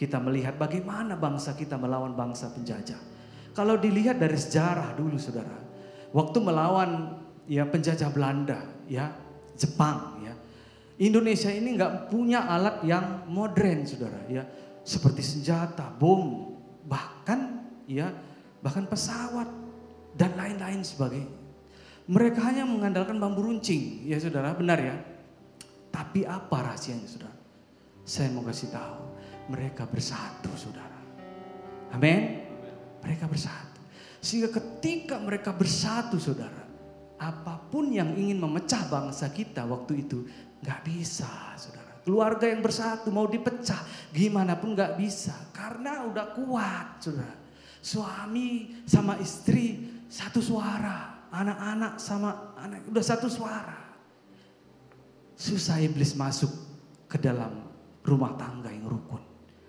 Kita 0.00 0.16
melihat 0.16 0.56
bagaimana 0.56 1.12
bangsa 1.12 1.52
kita 1.52 1.76
melawan 1.76 2.16
bangsa 2.16 2.48
penjajah. 2.48 2.96
Kalau 3.52 3.76
dilihat 3.76 4.16
dari 4.16 4.32
sejarah 4.32 4.96
dulu 4.96 5.20
saudara. 5.20 5.60
Waktu 6.16 6.40
melawan 6.40 7.20
ya 7.44 7.68
penjajah 7.68 8.08
Belanda 8.08 8.64
ya 8.88 9.12
Jepang 9.60 10.24
ya. 10.24 10.32
Indonesia 10.96 11.52
ini 11.52 11.76
nggak 11.76 12.08
punya 12.08 12.48
alat 12.48 12.80
yang 12.88 13.28
modern 13.28 13.84
saudara 13.84 14.24
ya. 14.32 14.40
Seperti 14.88 15.20
senjata, 15.20 15.92
bom, 16.00 16.56
bahkan 16.88 17.60
ya 17.84 18.08
bahkan 18.64 18.88
pesawat 18.88 19.52
dan 20.16 20.32
lain-lain 20.32 20.80
sebagainya. 20.80 21.47
Mereka 22.08 22.40
hanya 22.40 22.64
mengandalkan 22.64 23.20
bambu 23.20 23.44
runcing, 23.44 24.08
ya 24.08 24.16
saudara, 24.16 24.56
benar 24.56 24.80
ya. 24.80 24.96
Tapi 25.92 26.24
apa 26.24 26.72
rahasianya 26.72 27.04
saudara? 27.04 27.36
Saya 28.08 28.32
mau 28.32 28.40
kasih 28.48 28.72
tahu, 28.72 29.00
mereka 29.52 29.84
bersatu 29.84 30.48
saudara. 30.56 30.96
Amin. 31.92 32.48
Mereka 33.04 33.28
bersatu. 33.28 33.80
Sehingga 34.24 34.48
ketika 34.48 35.20
mereka 35.20 35.52
bersatu 35.52 36.16
saudara, 36.16 36.64
apa 37.20 37.60
pun 37.68 37.92
yang 37.92 38.16
ingin 38.16 38.40
memecah 38.40 38.88
bangsa 38.88 39.28
kita 39.28 39.68
waktu 39.68 40.08
itu 40.08 40.24
nggak 40.64 40.80
bisa 40.88 41.28
saudara. 41.60 42.00
Keluarga 42.08 42.48
yang 42.48 42.64
bersatu 42.64 43.12
mau 43.12 43.28
dipecah 43.28 43.84
gimana 44.16 44.56
pun 44.56 44.72
nggak 44.72 44.96
bisa 44.96 45.36
karena 45.52 46.08
udah 46.08 46.26
kuat 46.32 47.04
saudara. 47.04 47.36
Suami 47.84 48.80
sama 48.88 49.20
istri 49.20 50.00
satu 50.08 50.40
suara 50.40 51.17
anak-anak 51.32 52.00
sama 52.00 52.56
anak 52.58 52.84
udah 52.88 53.04
satu 53.04 53.28
suara. 53.28 53.78
Susah 55.38 55.78
iblis 55.78 56.18
masuk 56.18 56.50
ke 57.06 57.16
dalam 57.20 57.62
rumah 58.02 58.34
tangga 58.34 58.72
yang 58.72 58.88
rukun. 58.90 59.22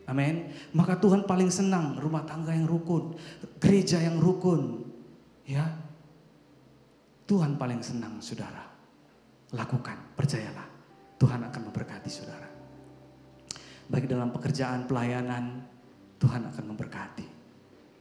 Amin. 0.09 0.49
Maka 0.73 0.97
Tuhan 0.97 1.29
paling 1.29 1.53
senang 1.53 2.01
rumah 2.01 2.25
tangga 2.25 2.49
yang 2.49 2.65
rukun, 2.65 3.13
gereja 3.61 4.01
yang 4.01 4.17
rukun. 4.17 4.89
Ya. 5.45 5.69
Tuhan 7.29 7.61
paling 7.61 7.85
senang 7.85 8.17
saudara. 8.17 8.65
Lakukan, 9.53 10.17
percayalah. 10.17 10.65
Tuhan 11.21 11.45
akan 11.45 11.61
memberkati 11.69 12.09
saudara. 12.09 12.49
Baik 13.85 14.09
dalam 14.09 14.33
pekerjaan, 14.33 14.89
pelayanan, 14.89 15.61
Tuhan 16.17 16.49
akan 16.49 16.63
memberkati. 16.73 17.27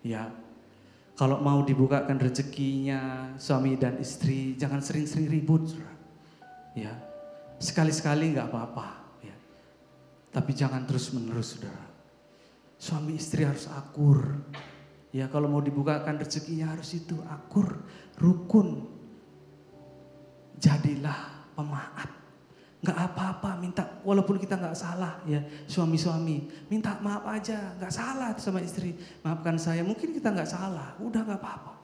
Ya, 0.04 0.32
kalau 1.18 1.42
mau 1.42 1.66
dibukakan 1.66 2.14
rezekinya 2.14 3.34
suami 3.34 3.74
dan 3.74 3.98
istri, 3.98 4.54
jangan 4.54 4.78
sering-sering 4.78 5.26
ribut, 5.26 5.74
Ya, 6.78 6.94
sekali-sekali 7.58 8.38
nggak 8.38 8.54
apa-apa. 8.54 9.18
Ya. 9.26 9.34
Tapi 10.30 10.54
jangan 10.54 10.86
terus-menerus, 10.86 11.58
saudara. 11.58 11.90
Suami 12.78 13.18
istri 13.18 13.42
harus 13.42 13.66
akur. 13.66 14.46
Ya, 15.10 15.26
kalau 15.26 15.50
mau 15.50 15.58
dibukakan 15.58 16.22
rezekinya 16.22 16.70
harus 16.70 16.94
itu 16.94 17.18
akur, 17.26 17.82
rukun. 18.22 18.86
Jadilah 20.54 21.50
pemaaf. 21.58 22.27
Nggak 22.78 22.98
apa-apa 23.10 23.58
minta, 23.58 23.82
walaupun 24.06 24.38
kita 24.38 24.54
nggak 24.54 24.78
salah 24.78 25.18
ya 25.26 25.42
suami-suami. 25.66 26.46
Minta 26.70 26.94
maaf 27.02 27.26
aja, 27.26 27.74
nggak 27.74 27.90
salah 27.90 28.30
sama 28.38 28.62
istri. 28.62 28.94
Maafkan 29.26 29.58
saya, 29.58 29.82
mungkin 29.82 30.14
kita 30.14 30.30
nggak 30.30 30.46
salah, 30.46 30.94
udah 31.02 31.26
nggak 31.26 31.40
apa-apa. 31.42 31.74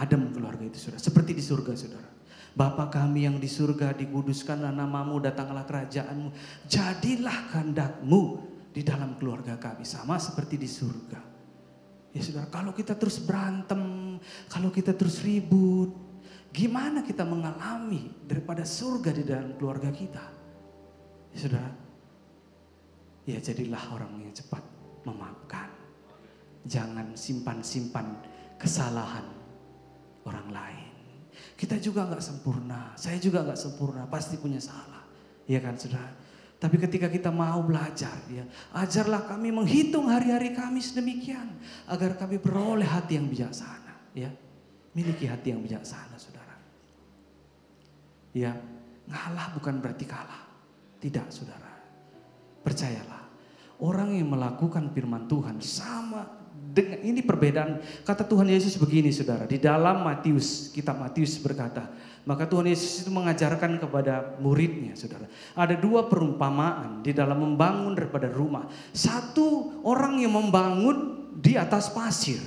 Adem 0.00 0.32
keluarga 0.32 0.64
itu 0.64 0.80
saudara, 0.80 1.04
seperti 1.04 1.36
di 1.36 1.44
surga 1.44 1.72
saudara. 1.76 2.08
Bapa 2.54 2.86
kami 2.86 3.26
yang 3.26 3.36
di 3.36 3.50
surga 3.50 3.92
dikuduskanlah 3.98 4.72
namamu, 4.72 5.20
datanglah 5.20 5.66
kerajaanmu. 5.66 6.30
Jadilah 6.70 7.50
kehendakmu 7.52 8.22
di 8.72 8.80
dalam 8.80 9.18
keluarga 9.20 9.60
kami. 9.60 9.84
Sama 9.84 10.16
seperti 10.16 10.56
di 10.56 10.70
surga. 10.70 11.20
Ya 12.14 12.22
saudara, 12.22 12.46
kalau 12.48 12.70
kita 12.70 12.94
terus 12.94 13.18
berantem, 13.18 14.16
kalau 14.46 14.70
kita 14.70 14.94
terus 14.94 15.18
ribut, 15.20 15.92
Gimana 16.54 17.02
kita 17.02 17.26
mengalami 17.26 18.14
daripada 18.30 18.62
surga 18.62 19.10
di 19.10 19.26
dalam 19.26 19.58
keluarga 19.58 19.90
kita? 19.90 20.22
Ya 21.34 21.38
saudara, 21.42 21.70
ya 23.26 23.42
jadilah 23.42 23.82
orang 23.90 24.22
yang 24.22 24.30
cepat 24.30 24.62
memaafkan. 25.02 25.66
Jangan 26.62 27.18
simpan-simpan 27.18 28.06
kesalahan 28.54 29.26
orang 30.22 30.48
lain. 30.54 30.94
Kita 31.58 31.74
juga 31.82 32.06
nggak 32.06 32.22
sempurna, 32.22 32.94
saya 32.94 33.18
juga 33.18 33.42
nggak 33.42 33.58
sempurna, 33.58 34.06
pasti 34.06 34.38
punya 34.38 34.62
salah. 34.62 35.02
Iya 35.50 35.58
kan 35.58 35.74
saudara? 35.74 36.14
Tapi 36.62 36.78
ketika 36.78 37.10
kita 37.10 37.34
mau 37.34 37.66
belajar, 37.66 38.14
ya, 38.30 38.46
ajarlah 38.72 39.26
kami 39.26 39.50
menghitung 39.50 40.06
hari-hari 40.06 40.54
kami 40.54 40.78
sedemikian 40.78 41.50
agar 41.90 42.14
kami 42.14 42.38
beroleh 42.38 42.86
hati 42.86 43.18
yang 43.18 43.26
bijaksana, 43.26 44.14
ya. 44.14 44.30
Miliki 44.94 45.26
hati 45.26 45.50
yang 45.50 45.60
bijaksana, 45.60 46.14
saudara. 46.14 46.43
Ya, 48.34 48.58
ngalah 49.06 49.54
bukan 49.54 49.78
berarti 49.78 50.04
kalah. 50.04 50.42
Tidak, 50.98 51.30
saudara. 51.30 51.70
Percayalah, 52.66 53.30
orang 53.78 54.18
yang 54.18 54.34
melakukan 54.34 54.90
firman 54.90 55.30
Tuhan 55.30 55.62
sama 55.62 56.42
dengan 56.74 56.98
ini 57.06 57.22
perbedaan. 57.22 57.78
Kata 58.02 58.26
Tuhan 58.26 58.50
Yesus 58.50 58.74
begini, 58.74 59.14
saudara. 59.14 59.46
Di 59.46 59.62
dalam 59.62 60.02
Matius, 60.02 60.74
kitab 60.74 60.98
Matius 60.98 61.38
berkata, 61.38 61.86
maka 62.26 62.48
Tuhan 62.48 62.66
Yesus 62.66 63.06
itu 63.06 63.10
mengajarkan 63.14 63.78
kepada 63.78 64.34
muridnya, 64.42 64.98
saudara. 64.98 65.30
Ada 65.54 65.78
dua 65.78 66.10
perumpamaan 66.10 67.04
di 67.04 67.14
dalam 67.14 67.38
membangun 67.38 67.94
daripada 67.94 68.26
rumah. 68.32 68.66
Satu 68.90 69.78
orang 69.86 70.18
yang 70.18 70.34
membangun 70.34 71.30
di 71.38 71.54
atas 71.54 71.92
pasir. 71.92 72.42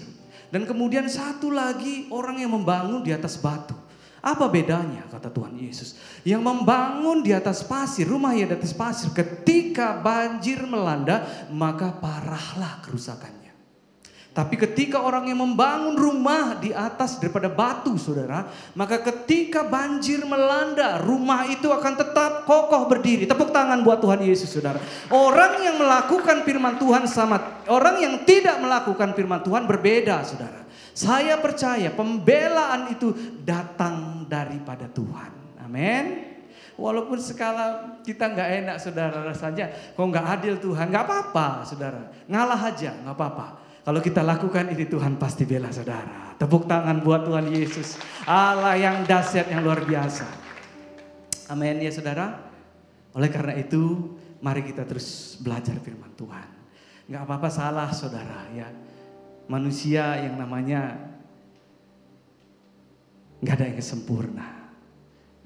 Dan 0.52 0.68
kemudian 0.68 1.08
satu 1.08 1.54
lagi 1.54 2.12
orang 2.12 2.44
yang 2.44 2.52
membangun 2.52 3.06
di 3.06 3.14
atas 3.14 3.38
batu. 3.38 3.87
Apa 4.28 4.52
bedanya 4.52 5.08
kata 5.08 5.32
Tuhan 5.32 5.56
Yesus? 5.56 5.96
Yang 6.28 6.44
membangun 6.44 7.24
di 7.24 7.32
atas 7.32 7.64
pasir, 7.64 8.04
rumah 8.04 8.36
yang 8.36 8.52
di 8.52 8.60
atas 8.60 8.76
pasir 8.76 9.08
ketika 9.16 10.04
banjir 10.04 10.68
melanda 10.68 11.48
maka 11.48 11.96
parahlah 11.96 12.84
kerusakannya. 12.84 13.56
Tapi 14.36 14.54
ketika 14.54 15.02
orang 15.02 15.32
yang 15.32 15.42
membangun 15.42 15.98
rumah 15.98 16.60
di 16.60 16.70
atas 16.70 17.18
daripada 17.18 17.50
batu 17.50 17.98
saudara, 17.98 18.46
maka 18.78 19.02
ketika 19.02 19.66
banjir 19.66 20.22
melanda 20.28 21.02
rumah 21.02 21.48
itu 21.50 21.72
akan 21.72 21.98
tetap 21.98 22.46
kokoh 22.46 22.86
berdiri. 22.86 23.26
Tepuk 23.26 23.50
tangan 23.50 23.82
buat 23.82 23.98
Tuhan 23.98 24.22
Yesus 24.22 24.54
saudara. 24.54 24.78
Orang 25.10 25.64
yang 25.64 25.82
melakukan 25.82 26.46
firman 26.46 26.78
Tuhan 26.78 27.10
sama 27.10 27.64
orang 27.66 27.98
yang 27.98 28.14
tidak 28.30 28.62
melakukan 28.62 29.16
firman 29.18 29.42
Tuhan 29.42 29.66
berbeda 29.66 30.22
saudara. 30.22 30.67
Saya 30.98 31.38
percaya 31.38 31.94
pembelaan 31.94 32.90
itu 32.90 33.14
datang 33.46 34.26
daripada 34.26 34.90
Tuhan. 34.90 35.62
Amin. 35.62 36.26
Walaupun 36.74 37.22
skala 37.22 38.02
kita 38.02 38.26
nggak 38.34 38.50
enak 38.66 38.78
saudara 38.82 39.22
rasanya, 39.22 39.70
kok 39.94 40.02
nggak 40.02 40.26
adil 40.26 40.58
Tuhan, 40.58 40.90
nggak 40.90 41.06
apa-apa 41.06 41.70
saudara, 41.70 42.10
ngalah 42.26 42.74
aja 42.74 42.98
nggak 42.98 43.14
apa-apa. 43.14 43.48
Kalau 43.86 44.02
kita 44.02 44.26
lakukan 44.26 44.74
ini 44.74 44.90
Tuhan 44.90 45.22
pasti 45.22 45.46
bela 45.46 45.70
saudara. 45.70 46.34
Tepuk 46.34 46.66
tangan 46.66 46.98
buat 47.06 47.30
Tuhan 47.30 47.46
Yesus, 47.54 48.02
Allah 48.26 48.74
yang 48.78 49.06
dahsyat 49.06 49.54
yang 49.54 49.62
luar 49.62 49.86
biasa. 49.86 50.26
Amin 51.54 51.78
ya 51.78 51.94
saudara. 51.94 52.42
Oleh 53.14 53.30
karena 53.30 53.54
itu, 53.54 54.18
mari 54.42 54.66
kita 54.66 54.82
terus 54.82 55.38
belajar 55.42 55.78
firman 55.78 56.10
Tuhan. 56.18 56.50
Nggak 57.06 57.22
apa-apa 57.22 57.50
salah 57.54 57.90
saudara 57.94 58.50
ya 58.54 58.70
manusia 59.48 60.20
yang 60.20 60.36
namanya 60.40 60.96
nggak 63.44 63.56
ada 63.58 63.66
yang 63.72 63.80
sempurna. 63.84 64.48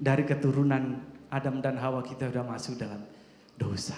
Dari 0.02 0.26
keturunan 0.26 0.98
Adam 1.30 1.62
dan 1.62 1.78
Hawa 1.78 2.02
kita 2.02 2.28
sudah 2.28 2.44
masuk 2.44 2.74
dalam 2.76 3.06
dosa. 3.54 3.96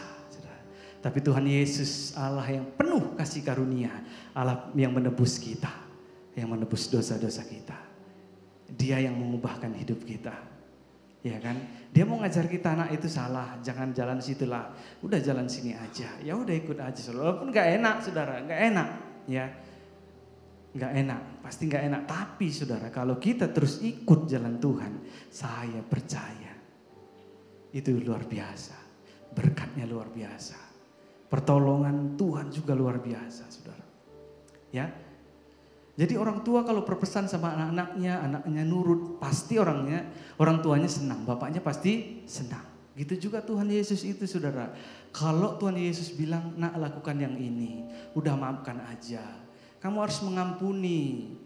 Tapi 1.05 1.21
Tuhan 1.21 1.45
Yesus 1.45 2.17
Allah 2.17 2.49
yang 2.49 2.65
penuh 2.81 3.13
kasih 3.21 3.45
karunia. 3.45 3.93
Allah 4.33 4.73
yang 4.73 4.97
menebus 4.97 5.37
kita. 5.37 5.69
Yang 6.33 6.49
menebus 6.49 6.89
dosa-dosa 6.89 7.45
kita. 7.45 7.77
Dia 8.73 9.05
yang 9.05 9.13
mengubahkan 9.21 9.77
hidup 9.77 10.01
kita. 10.01 10.33
Ya 11.21 11.37
kan? 11.45 11.61
Dia 11.93 12.09
mau 12.09 12.21
ngajar 12.25 12.49
kita 12.49 12.73
anak 12.73 12.97
itu 12.97 13.09
salah, 13.09 13.61
jangan 13.61 13.93
jalan 13.93 14.17
situlah. 14.21 14.73
Udah 15.05 15.21
jalan 15.21 15.45
sini 15.45 15.77
aja. 15.77 16.09
Ya 16.25 16.37
udah 16.41 16.57
ikut 16.57 16.81
aja. 16.81 17.01
Walaupun 17.13 17.53
gak 17.53 17.69
enak 17.81 17.97
saudara, 18.01 18.41
gak 18.45 18.61
enak. 18.73 18.89
Ya, 19.29 19.53
nggak 20.75 20.93
enak, 21.07 21.21
pasti 21.41 21.71
nggak 21.71 21.85
enak. 21.87 22.03
Tapi 22.05 22.51
saudara, 22.51 22.91
kalau 22.91 23.17
kita 23.23 23.55
terus 23.55 23.79
ikut 23.81 24.27
jalan 24.27 24.59
Tuhan, 24.59 24.93
saya 25.31 25.81
percaya 25.87 26.53
itu 27.71 27.95
luar 28.03 28.27
biasa. 28.27 28.77
Berkatnya 29.35 29.87
luar 29.87 30.11
biasa. 30.11 30.59
Pertolongan 31.31 32.19
Tuhan 32.19 32.51
juga 32.51 32.75
luar 32.75 32.99
biasa, 33.03 33.51
saudara. 33.51 33.87
Ya, 34.75 34.91
jadi 35.95 36.19
orang 36.19 36.43
tua 36.43 36.67
kalau 36.67 36.83
berpesan 36.83 37.31
sama 37.31 37.55
anak-anaknya, 37.55 38.19
anaknya 38.19 38.63
nurut, 38.67 39.23
pasti 39.23 39.63
orangnya, 39.63 40.11
orang 40.43 40.59
tuanya 40.59 40.91
senang, 40.91 41.23
bapaknya 41.23 41.63
pasti 41.63 42.23
senang. 42.27 42.67
Gitu 42.99 43.31
juga 43.31 43.43
Tuhan 43.43 43.71
Yesus 43.71 44.03
itu 44.03 44.27
saudara. 44.27 44.75
Kalau 45.15 45.55
Tuhan 45.59 45.79
Yesus 45.79 46.15
bilang, 46.15 46.55
nak 46.59 46.79
lakukan 46.79 47.15
yang 47.19 47.39
ini, 47.39 47.87
udah 48.19 48.35
maafkan 48.35 48.83
aja 48.91 49.44
kamu 49.85 50.01
harus 50.01 50.25
mengampuni. 50.25 51.37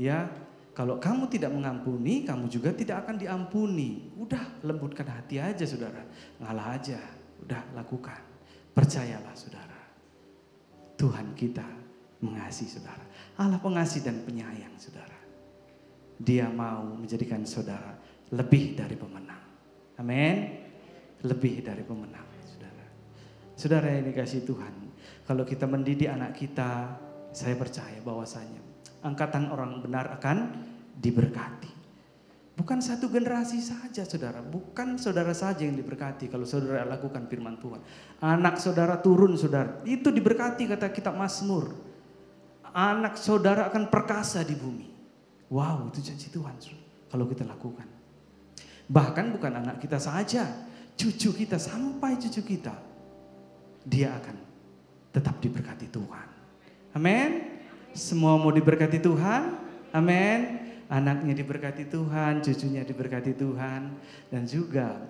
Ya, 0.00 0.32
kalau 0.72 0.96
kamu 0.96 1.28
tidak 1.28 1.52
mengampuni, 1.52 2.24
kamu 2.24 2.48
juga 2.48 2.72
tidak 2.72 3.04
akan 3.04 3.20
diampuni. 3.20 4.08
Udah, 4.16 4.40
lembutkan 4.64 5.04
hati 5.12 5.36
aja 5.36 5.68
saudara. 5.68 6.00
Ngalah 6.40 6.72
aja, 6.72 6.96
udah 7.44 7.60
lakukan. 7.76 8.16
Percayalah 8.72 9.36
saudara. 9.36 9.76
Tuhan 10.96 11.36
kita 11.36 11.68
mengasihi 12.24 12.80
saudara. 12.80 13.04
Allah 13.36 13.60
pengasih 13.60 14.00
dan 14.00 14.24
penyayang 14.24 14.72
saudara. 14.80 15.20
Dia 16.16 16.48
mau 16.48 16.96
menjadikan 16.96 17.44
saudara 17.44 17.92
lebih 18.32 18.72
dari 18.72 18.96
pemenang. 18.96 19.44
Amin. 20.00 20.64
Lebih 21.20 21.60
dari 21.60 21.84
pemenang 21.84 22.24
saudara. 22.48 22.86
Saudara 23.52 23.92
yang 23.92 24.08
dikasih 24.08 24.48
Tuhan. 24.48 24.72
Kalau 25.28 25.44
kita 25.44 25.68
mendidik 25.68 26.08
anak 26.08 26.32
kita 26.32 26.96
saya 27.32 27.56
percaya 27.56 27.98
bahwasanya 28.04 28.60
angkatan 29.02 29.50
orang 29.50 29.80
benar 29.82 30.12
akan 30.16 30.52
diberkati. 31.00 31.72
Bukan 32.52 32.84
satu 32.84 33.08
generasi 33.08 33.64
saja 33.64 34.04
saudara, 34.04 34.44
bukan 34.44 35.00
saudara 35.00 35.32
saja 35.32 35.64
yang 35.64 35.72
diberkati 35.72 36.28
kalau 36.28 36.44
saudara 36.44 36.84
lakukan 36.84 37.24
firman 37.24 37.56
Tuhan. 37.56 37.80
Anak 38.20 38.60
saudara 38.60 39.00
turun 39.00 39.34
saudara, 39.40 39.80
itu 39.88 40.12
diberkati 40.12 40.68
kata 40.68 40.92
kitab 40.92 41.16
Mazmur. 41.16 41.72
Anak 42.76 43.16
saudara 43.16 43.72
akan 43.72 43.88
perkasa 43.88 44.44
di 44.44 44.52
bumi. 44.52 44.88
Wow, 45.48 45.88
itu 45.92 46.04
janji 46.04 46.28
Tuhan 46.28 46.56
kalau 47.08 47.24
kita 47.28 47.44
lakukan. 47.48 47.88
Bahkan 48.88 49.26
bukan 49.32 49.52
anak 49.56 49.80
kita 49.80 49.96
saja, 49.96 50.44
cucu 50.92 51.32
kita 51.32 51.56
sampai 51.56 52.20
cucu 52.20 52.44
kita, 52.44 52.76
dia 53.84 54.12
akan 54.12 54.36
tetap 55.12 55.40
diberkati 55.40 55.88
Tuhan. 55.88 56.31
Amin. 56.92 57.60
Semua 57.92 58.36
mau 58.40 58.52
diberkati 58.52 59.00
Tuhan. 59.00 59.56
Amin. 59.92 60.60
Anaknya 60.92 61.32
diberkati 61.32 61.88
Tuhan, 61.88 62.44
cucunya 62.44 62.84
diberkati 62.84 63.32
Tuhan. 63.32 63.96
Dan 64.28 64.42
juga 64.44 65.00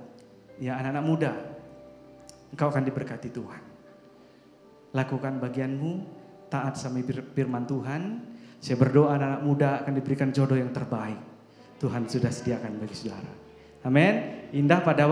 ya 0.63 0.79
anak-anak 0.79 1.05
muda. 1.05 1.33
Engkau 2.55 2.71
akan 2.71 2.85
diberkati 2.87 3.29
Tuhan. 3.35 3.63
Lakukan 4.95 5.43
bagianmu, 5.43 5.93
taat 6.53 6.79
sama 6.79 7.03
firman 7.35 7.67
Tuhan. 7.67 8.03
Saya 8.63 8.79
berdoa 8.79 9.19
anak-anak 9.19 9.43
muda 9.43 9.69
akan 9.83 9.93
diberikan 9.99 10.31
jodoh 10.31 10.55
yang 10.55 10.71
terbaik. 10.71 11.19
Tuhan 11.83 12.07
sudah 12.07 12.31
sediakan 12.31 12.79
bagi 12.79 12.95
saudara. 12.95 13.33
Amin. 13.83 14.47
Indah 14.55 14.79
pada 14.87 15.11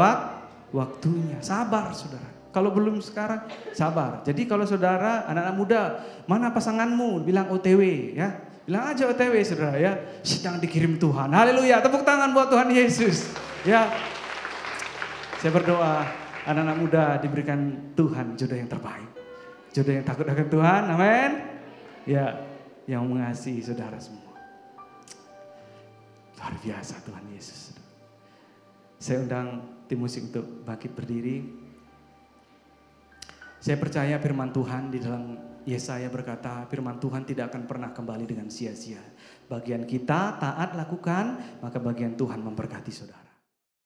waktunya. 0.71 1.43
Sabar 1.43 1.91
saudara. 1.91 2.40
Kalau 2.51 2.75
belum 2.75 2.99
sekarang, 2.99 3.47
sabar. 3.71 4.27
Jadi 4.27 4.47
kalau 4.51 4.67
saudara, 4.67 5.23
anak-anak 5.31 5.57
muda, 5.57 5.83
mana 6.27 6.51
pasanganmu? 6.51 7.23
Bilang 7.23 7.47
OTW 7.55 8.15
ya. 8.19 8.43
Bilang 8.67 8.91
aja 8.91 9.07
OTW 9.07 9.35
saudara 9.47 9.79
ya. 9.79 9.93
Sedang 10.27 10.59
dikirim 10.59 10.99
Tuhan. 10.99 11.31
Haleluya. 11.31 11.79
Tepuk 11.79 12.03
tangan 12.03 12.35
buat 12.35 12.51
Tuhan 12.51 12.75
Yesus. 12.75 13.31
Ya. 13.63 13.87
Saya 15.39 15.55
berdoa 15.55 16.05
anak-anak 16.45 16.77
muda 16.77 17.05
diberikan 17.23 17.91
Tuhan 17.95 18.35
jodoh 18.35 18.59
yang 18.59 18.71
terbaik. 18.71 19.09
Jodoh 19.71 19.95
yang 19.95 20.07
takut 20.07 20.27
akan 20.27 20.47
Tuhan, 20.51 20.83
amin. 20.91 21.31
Ya, 22.05 22.43
yang 22.91 23.07
mengasihi 23.07 23.63
saudara 23.63 23.97
semua. 24.03 24.35
Luar 26.35 26.55
biasa 26.59 26.99
Tuhan 27.07 27.25
Yesus. 27.31 27.77
Saya 28.99 29.23
undang 29.23 29.63
tim 29.87 30.01
musik 30.01 30.29
untuk 30.33 30.67
bangkit 30.67 30.93
berdiri. 30.93 31.60
Saya 33.61 33.77
percaya 33.77 34.17
firman 34.17 34.49
Tuhan 34.57 34.89
di 34.89 34.99
dalam 35.05 35.37
Yesaya 35.69 36.09
berkata, 36.09 36.65
firman 36.73 36.97
Tuhan 36.97 37.29
tidak 37.29 37.53
akan 37.53 37.69
pernah 37.69 37.93
kembali 37.93 38.25
dengan 38.25 38.49
sia-sia. 38.49 39.05
Bagian 39.45 39.85
kita 39.85 40.41
taat 40.41 40.73
lakukan, 40.73 41.61
maka 41.61 41.77
bagian 41.77 42.17
Tuhan 42.17 42.41
memberkati 42.41 42.89
saudara. 42.89 43.20